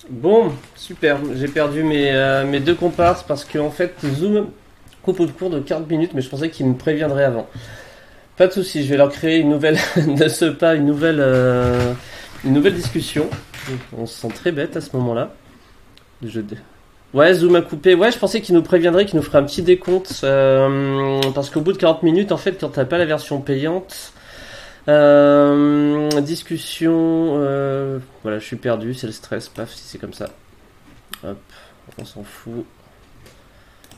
[0.09, 1.19] Bon, super.
[1.35, 4.49] J'ai perdu mes, mes deux comparses parce qu'en fait, Zoom
[5.01, 7.47] coupe au cours de 40 minutes, mais je pensais qu'il me préviendrait avant.
[8.37, 9.77] Pas de souci, je vais leur créer une nouvelle,
[10.29, 11.93] ce pas, une nouvelle, euh,
[12.45, 13.27] une nouvelle discussion.
[13.97, 15.33] On se sent très bête à ce moment-là.
[16.23, 16.41] Je...
[17.15, 17.95] Ouais, Zoom a coupé.
[17.95, 20.21] Ouais, je pensais qu'il nous préviendrait, qu'il nous ferait un petit décompte.
[20.23, 24.13] Euh, parce qu'au bout de 40 minutes, en fait, quand t'as pas la version payante,
[24.87, 27.39] euh, discussion,
[28.21, 30.29] voilà, je suis perdu, c'est le stress, paf, si c'est comme ça.
[31.23, 31.39] Hop,
[31.97, 32.65] on s'en fout.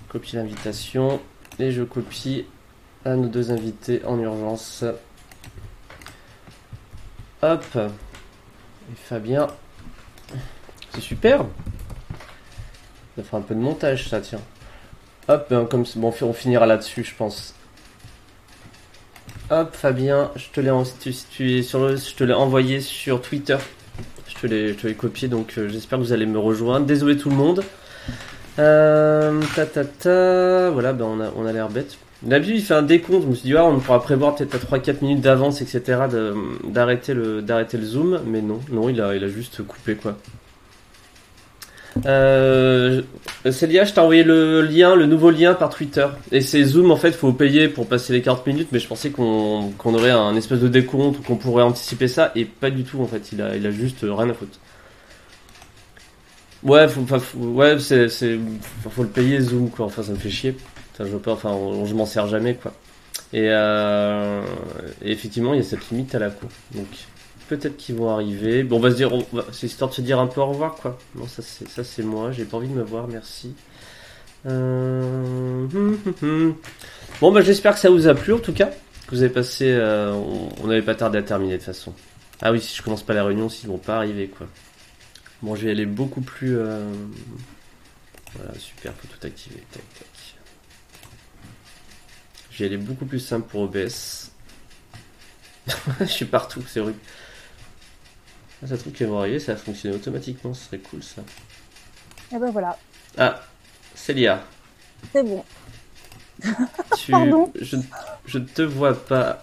[0.08, 1.20] Copie l'invitation
[1.60, 2.46] et je copie
[3.06, 4.84] à nos deux invités en urgence.
[7.42, 7.64] Hop.
[7.76, 9.48] Et Fabien.
[10.94, 11.46] C'est super.
[13.16, 14.42] Ça fera un peu de montage, ça, tiens.
[15.28, 17.54] Hop, ben, comme bon, on finira là-dessus, je pense.
[19.52, 20.84] Hop, Fabien, je te l'ai en-
[22.34, 23.58] envoyé sur Twitter.
[24.28, 26.86] Je te l'ai, je te l'ai copié, donc euh, j'espère que vous allez me rejoindre.
[26.86, 27.64] Désolé tout le monde.
[28.58, 31.98] Euh, ta ta ta, voilà, ben on a, on a l'air bête.
[32.22, 33.24] D'habitude, il fait un décompte.
[33.24, 36.02] Je me suis dit, ah, on pourra prévoir peut-être à 3-4 minutes d'avance, etc.
[36.66, 40.18] d'arrêter le, d'arrêter le zoom, mais non, non, il a, il a juste coupé quoi.
[42.06, 43.02] Euh,
[43.52, 46.06] Célia, je t'ai envoyé le lien, le nouveau lien par Twitter.
[46.32, 49.10] Et c'est Zoom, en fait, faut payer pour passer les 40 minutes, mais je pensais
[49.10, 53.02] qu'on qu'on aurait un espèce de décompte qu'on pourrait anticiper ça, et pas du tout,
[53.02, 53.32] en fait.
[53.32, 54.60] Il a, il a juste rien à foutre.
[56.64, 58.38] Ouais, faut, faut- ouais, c'est, c'est,
[58.84, 59.86] faut, faut le payer Zoom, quoi.
[59.86, 60.56] Enfin, ça me fait chier.
[61.00, 62.74] Je pas, enfin, on- je m'en sers jamais, quoi.
[63.34, 64.42] Et, euh,
[65.04, 66.50] et effectivement, il y a cette limite à la cour.
[66.74, 66.88] Donc,
[67.48, 68.64] peut-être qu'ils vont arriver.
[68.64, 69.12] Bon, on va se dire,
[69.52, 70.98] c'est histoire de se dire un peu au revoir, quoi.
[71.16, 72.32] Non, ça c'est, ça c'est moi.
[72.32, 73.54] J'ai pas envie de me voir, merci.
[74.46, 75.68] Euh.
[77.22, 78.68] Bon, bah, j'espère que ça vous a plu, en tout cas.
[79.08, 80.14] Que vous avez passé, euh,
[80.64, 81.94] on- n'avait pas tardé à terminer, de toute façon.
[82.42, 84.48] Ah oui, si je commence pas la réunion, ils vont pas arriver, quoi.
[85.42, 86.86] Bon, je vais aller beaucoup plus, euh,
[88.36, 89.62] voilà, super, faut tout activer.
[89.72, 90.08] Tac, tac.
[92.60, 94.32] Vais aller beaucoup plus simple pour OBS.
[96.02, 97.00] je suis partout, c'est horrible.
[98.62, 101.22] Ah, ça trouve qu'ils vont arriver, ça va fonctionner automatiquement, ce serait cool ça.
[102.34, 102.78] Et ben voilà,
[103.18, 103.40] Ah,
[103.96, 104.44] Célia,
[105.14, 105.44] c'est bon.
[106.98, 107.12] tu...
[107.12, 107.78] Pardon je,
[108.26, 109.42] je ne te vois pas.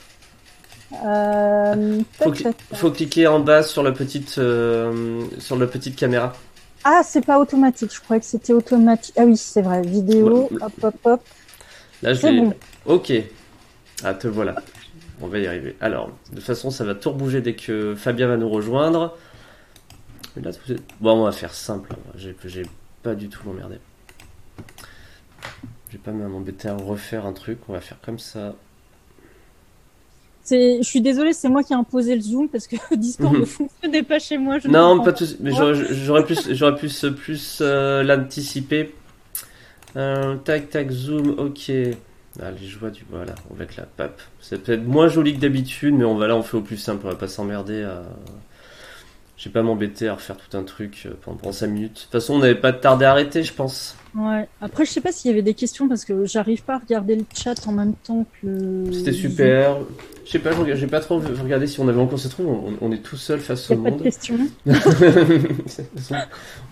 [1.05, 6.35] Euh, Faut, cli- cliquer en bas sur la petite, euh, sur la petite caméra.
[6.85, 7.93] Ah, c'est pas automatique.
[7.95, 9.15] Je croyais que c'était automatique.
[9.19, 9.81] Ah oui, c'est vrai.
[9.83, 10.59] Vidéo, Ouais.
[10.63, 11.25] hop, hop, hop.
[12.03, 12.55] Là, je bon.
[12.85, 13.13] Ok.
[14.05, 14.57] Ah, te voilà.
[15.21, 15.77] On va y arriver.
[15.81, 19.17] Alors, de toute façon, ça va tout rebouger dès que Fabien va nous rejoindre.
[21.01, 21.95] Bon, on va faire simple.
[22.17, 22.63] J'ai
[23.03, 23.79] pas du tout m'emmerder.
[25.89, 27.59] Je vais pas m'embêter à refaire un truc.
[27.69, 28.55] On va faire comme ça.
[30.51, 33.41] Je suis désolée, c'est moi qui ai imposé le zoom parce que Discord Mhm.
[33.41, 34.59] ne fonctionnait pas chez moi.
[34.59, 35.25] Je Non, pas tout.
[35.41, 38.95] Mais j'aurais j'aurais plus, j'aurais plus, plus euh, l'anticiper.
[39.97, 41.39] Euh, tac, tac, zoom.
[41.39, 41.71] Ok.
[42.41, 44.21] Allez, je vois du voilà avec la pape.
[44.41, 47.07] C'est peut-être moins joli que d'habitude, mais on va là, on fait au plus simple.
[47.07, 48.03] On va pas s'emmerder à.
[49.39, 51.93] Je vais pas m'embêter à refaire tout un truc euh, pendant, pendant 5 minutes.
[51.93, 53.95] De toute façon, on n'avait pas tardé à arrêter, je pense.
[54.15, 54.49] Ouais.
[54.63, 57.17] Après, je sais pas s'il y avait des questions parce que j'arrive pas à regarder
[57.17, 58.91] le chat en même temps que.
[58.93, 59.77] C'était super.
[60.25, 62.19] Je sais pas, j'ai pas trop regardé si on avait encore.
[62.19, 64.03] Ça trouve, on, on est tout seul face au n'y a pas de monde.
[64.03, 64.39] questions.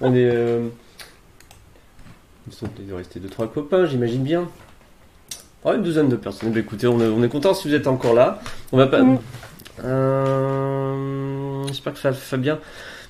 [0.00, 0.30] on est.
[0.30, 0.68] Euh...
[2.80, 4.48] Il doit rester 2-3 copains, j'imagine bien.
[5.64, 6.52] Oh, une douzaine de personnes.
[6.52, 8.40] Bah, écoutez, on est, on est content si vous êtes encore là.
[8.72, 9.02] On va pas.
[9.02, 9.18] Mm.
[9.84, 11.66] Euh...
[11.68, 12.58] J'espère que Fa- Fabien.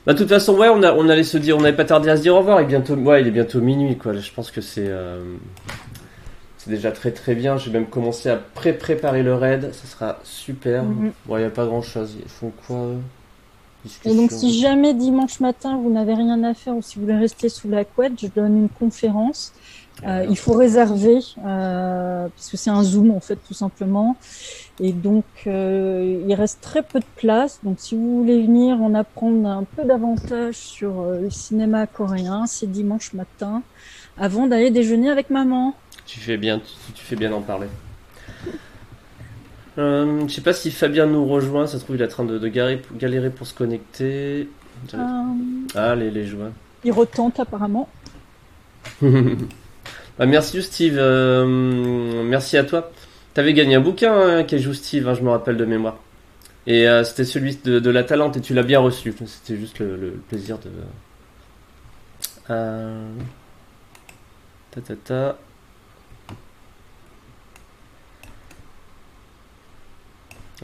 [0.07, 2.09] Bah, de toute façon, ouais, on, a, on allait se dire, on n'avait pas tardé
[2.11, 2.61] à se dire au revoir.
[2.61, 4.13] Il est bientôt, ouais, il est bientôt minuit, quoi.
[4.13, 4.87] Je pense que c'est.
[4.89, 5.21] euh,
[6.59, 7.57] C'est déjà très très bien.
[7.57, 9.73] J'ai même commencé à pré-préparer le raid.
[9.73, 10.85] Ça sera super.
[11.27, 12.15] Bon, il n'y a pas grand chose.
[12.23, 12.87] Ils font quoi
[14.05, 17.17] Et donc, si jamais dimanche matin vous n'avez rien à faire ou si vous voulez
[17.17, 19.53] rester sous la couette, je donne une conférence.
[20.05, 24.17] Euh, il faut réserver euh, puisque c'est un zoom en fait tout simplement.
[24.81, 27.61] Et donc, euh, il reste très peu de place.
[27.63, 32.47] Donc, si vous voulez venir en apprendre un peu davantage sur euh, le cinéma coréen,
[32.47, 33.63] c'est dimanche matin,
[34.19, 35.75] avant d'aller déjeuner avec maman.
[36.07, 37.69] Tu fais bien, tu, tu fais bien d'en parler.
[39.79, 42.25] Euh, je sais pas si Fabien nous rejoint, ça se trouve il est en train
[42.25, 44.55] de, de galérer, galérer pour se connecter.
[44.95, 44.99] Euh,
[45.75, 46.55] Ah, les, les joints.
[46.85, 47.93] il retente apparemment.
[50.19, 52.93] Bah, merci Steve, euh, merci à toi.
[53.35, 56.05] T'avais gagné un bouquin hein, qui joue Steve, hein, je me rappelle de mémoire.
[56.67, 59.15] Et euh, c'était celui de, de la Talente et tu l'as bien reçu.
[59.27, 60.71] C'était juste le, le plaisir de.
[62.51, 63.23] Euh...
[64.71, 65.44] Ta ta ta.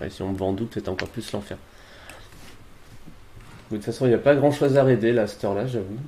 [0.08, 1.58] Si on me vend en doute, c'est encore plus l'enfer.
[3.70, 5.66] De toute façon, il n'y a pas grand chose à raider là, à cette heure-là,
[5.66, 5.98] j'avoue.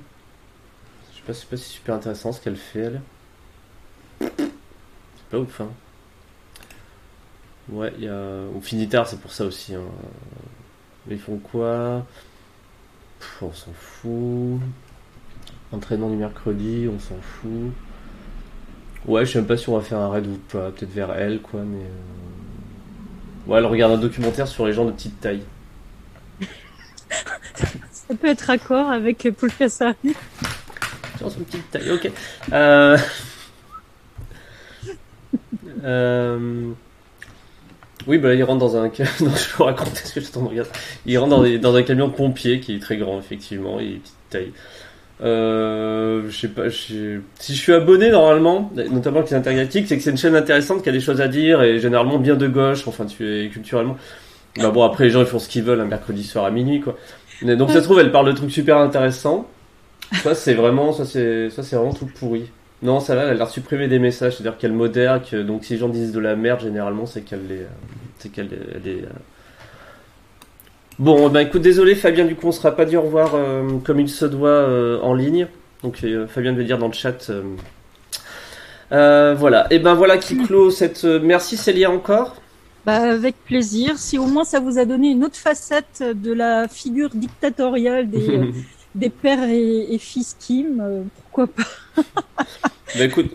[1.11, 3.01] Je sais pas, c'est si super intéressant ce qu'elle fait, elle.
[4.19, 5.69] C'est pas ouf, hein.
[7.69, 8.15] Ouais, il y a.
[8.55, 9.73] On finit tard, c'est pour ça aussi.
[9.75, 9.83] Hein.
[11.09, 12.05] Ils font quoi?
[13.41, 14.59] On s'en fout.
[15.71, 17.71] Entraînement du mercredi, on s'en fout.
[19.05, 20.71] Ouais, je sais même pas si on va faire un raid ou pas.
[20.71, 21.83] Peut-être vers elle, quoi, mais.
[21.83, 22.42] euh,
[23.47, 25.43] Ouais, elle regarde un documentaire sur les gens de petite taille.
[27.91, 29.95] Ça peut être raccord avec Paul Cassari.
[31.17, 32.11] Sur son petite taille, ok.
[32.51, 32.97] Euh...
[35.83, 36.71] euh,
[38.07, 38.83] Oui, bah là, il rentre dans un.
[39.21, 40.69] Non, je peux raconter ce que je t'en regarde.
[41.05, 43.99] Il rentre dans, des- dans un camion de pompier qui est très grand, effectivement, et
[44.03, 44.53] petite taille.
[45.21, 50.03] Euh, je sais pas, si je suis abonné normalement, notamment avec les intergalactiques, c'est que
[50.03, 52.87] c'est une chaîne intéressante qui a des choses à dire et généralement bien de gauche,
[52.87, 53.95] enfin tu es culturellement.
[54.57, 56.81] Bah bon, après les gens ils font ce qu'ils veulent un mercredi soir à minuit
[56.81, 56.97] quoi.
[57.43, 59.47] Donc ça se trouve elle parle de trucs super intéressants.
[60.23, 62.49] Ça c'est vraiment, ça c'est, ça c'est vraiment tout pourri.
[62.81, 65.73] Non, ça va, elle a l'air supprimer des messages, c'est-à-dire qu'elle modère, que donc si
[65.73, 67.67] les gens disent de la merde généralement c'est qu'elle est,
[68.17, 69.05] c'est qu'elle est
[70.99, 73.99] Bon, bah écoute, désolé Fabien, du coup on sera pas dit au revoir euh, comme
[73.99, 75.47] il se doit euh, en ligne.
[75.81, 77.31] Donc euh, Fabien devait dire dans le chat.
[78.91, 81.03] voilà, et ben voilà qui clôt cette.
[81.03, 82.35] Merci Célia encore.
[82.85, 83.97] Bah, avec plaisir.
[83.97, 88.51] Si au moins ça vous a donné une autre facette de la figure dictatoriale des,
[88.95, 92.03] des pères et, fils Kim, pourquoi pas?
[92.95, 93.31] Bah écoute,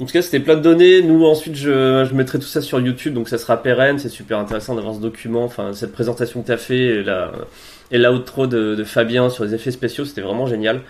[0.00, 1.02] en tout cas, c'était plein de données.
[1.02, 3.98] Nous, ensuite, je, je mettrai tout ça sur YouTube, donc ça sera pérenne.
[3.98, 7.32] C'est super intéressant d'avoir ce document, enfin, cette présentation que tu as fait et la,
[7.90, 10.82] et l'outro de, de Fabien sur les effets spéciaux, c'était vraiment génial.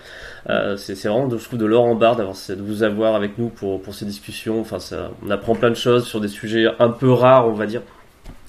[0.51, 3.49] Euh, c'est, vraiment, je trouve, de l'or en barre d'avoir, de vous avoir avec nous
[3.49, 4.61] pour, pour ces discussions.
[4.61, 7.67] Enfin, ça, on apprend plein de choses sur des sujets un peu rares, on va
[7.67, 7.83] dire.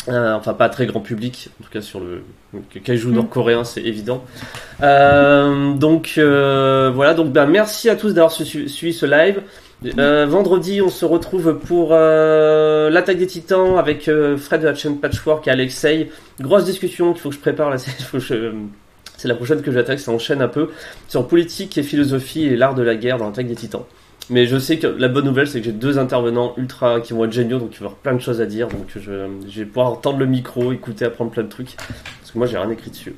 [0.07, 2.23] Euh, enfin, pas très grand public, en tout cas sur le
[2.83, 4.23] kaiju nord-coréen, c'est évident.
[4.81, 9.41] Euh, donc euh, voilà, donc ben, merci à tous d'avoir suivi ce live.
[9.85, 14.75] Euh, vendredi, on se retrouve pour euh, l'attaque des titans avec euh, Fred de la
[14.75, 16.09] chaîne Patchwork et Alexei.
[16.41, 17.73] Grosse discussion qu'il faut que je prépare.
[17.79, 20.69] C'est la prochaine que j'attaque, ça enchaîne un peu
[21.09, 23.83] sur politique et philosophie et l'art de la guerre dans l'attaque des titans.
[24.29, 27.25] Mais je sais que la bonne nouvelle, c'est que j'ai deux intervenants ultra qui vont
[27.25, 28.67] être géniaux, donc il va y avoir plein de choses à dire.
[28.69, 28.99] Donc je,
[29.49, 31.75] je vais pouvoir tendre le micro, écouter, apprendre plein de trucs.
[31.75, 33.15] Parce que moi, j'ai rien écrit dessus.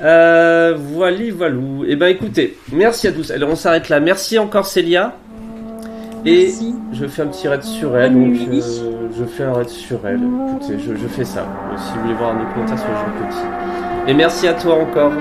[0.00, 1.84] Euh, voilà, voilou.
[1.84, 3.30] Et eh ben écoutez, merci à tous.
[3.30, 4.00] Alors on s'arrête là.
[4.00, 5.16] Merci encore Célia.
[6.26, 6.52] Et
[6.92, 10.20] je fais un petit raid sur elle, donc euh, je fais un raid sur elle.
[10.48, 11.46] Écoutez, je, je fais ça.
[11.76, 13.38] Si vous voulez voir un documentaire sur les Petit.
[14.08, 15.12] Et merci à toi encore.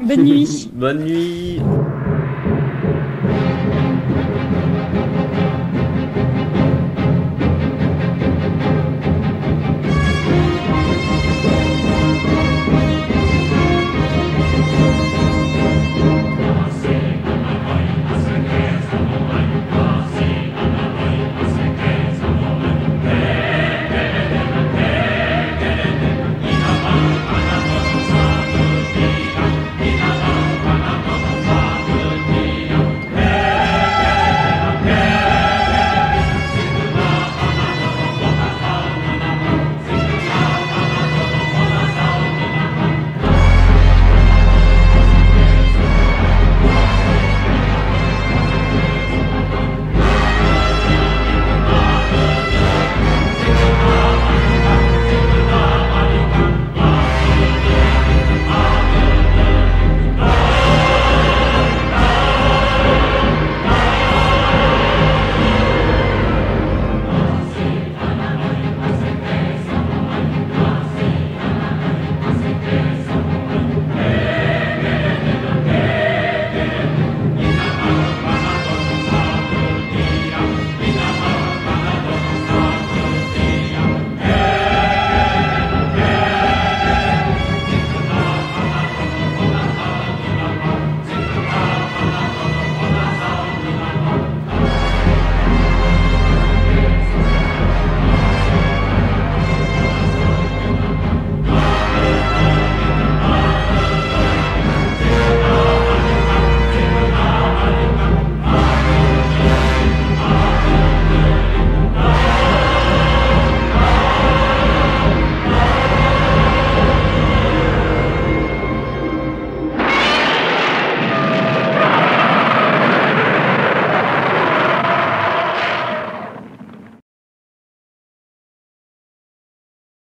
[0.00, 0.70] Bonne nuit.
[0.74, 1.60] Bonne nuit.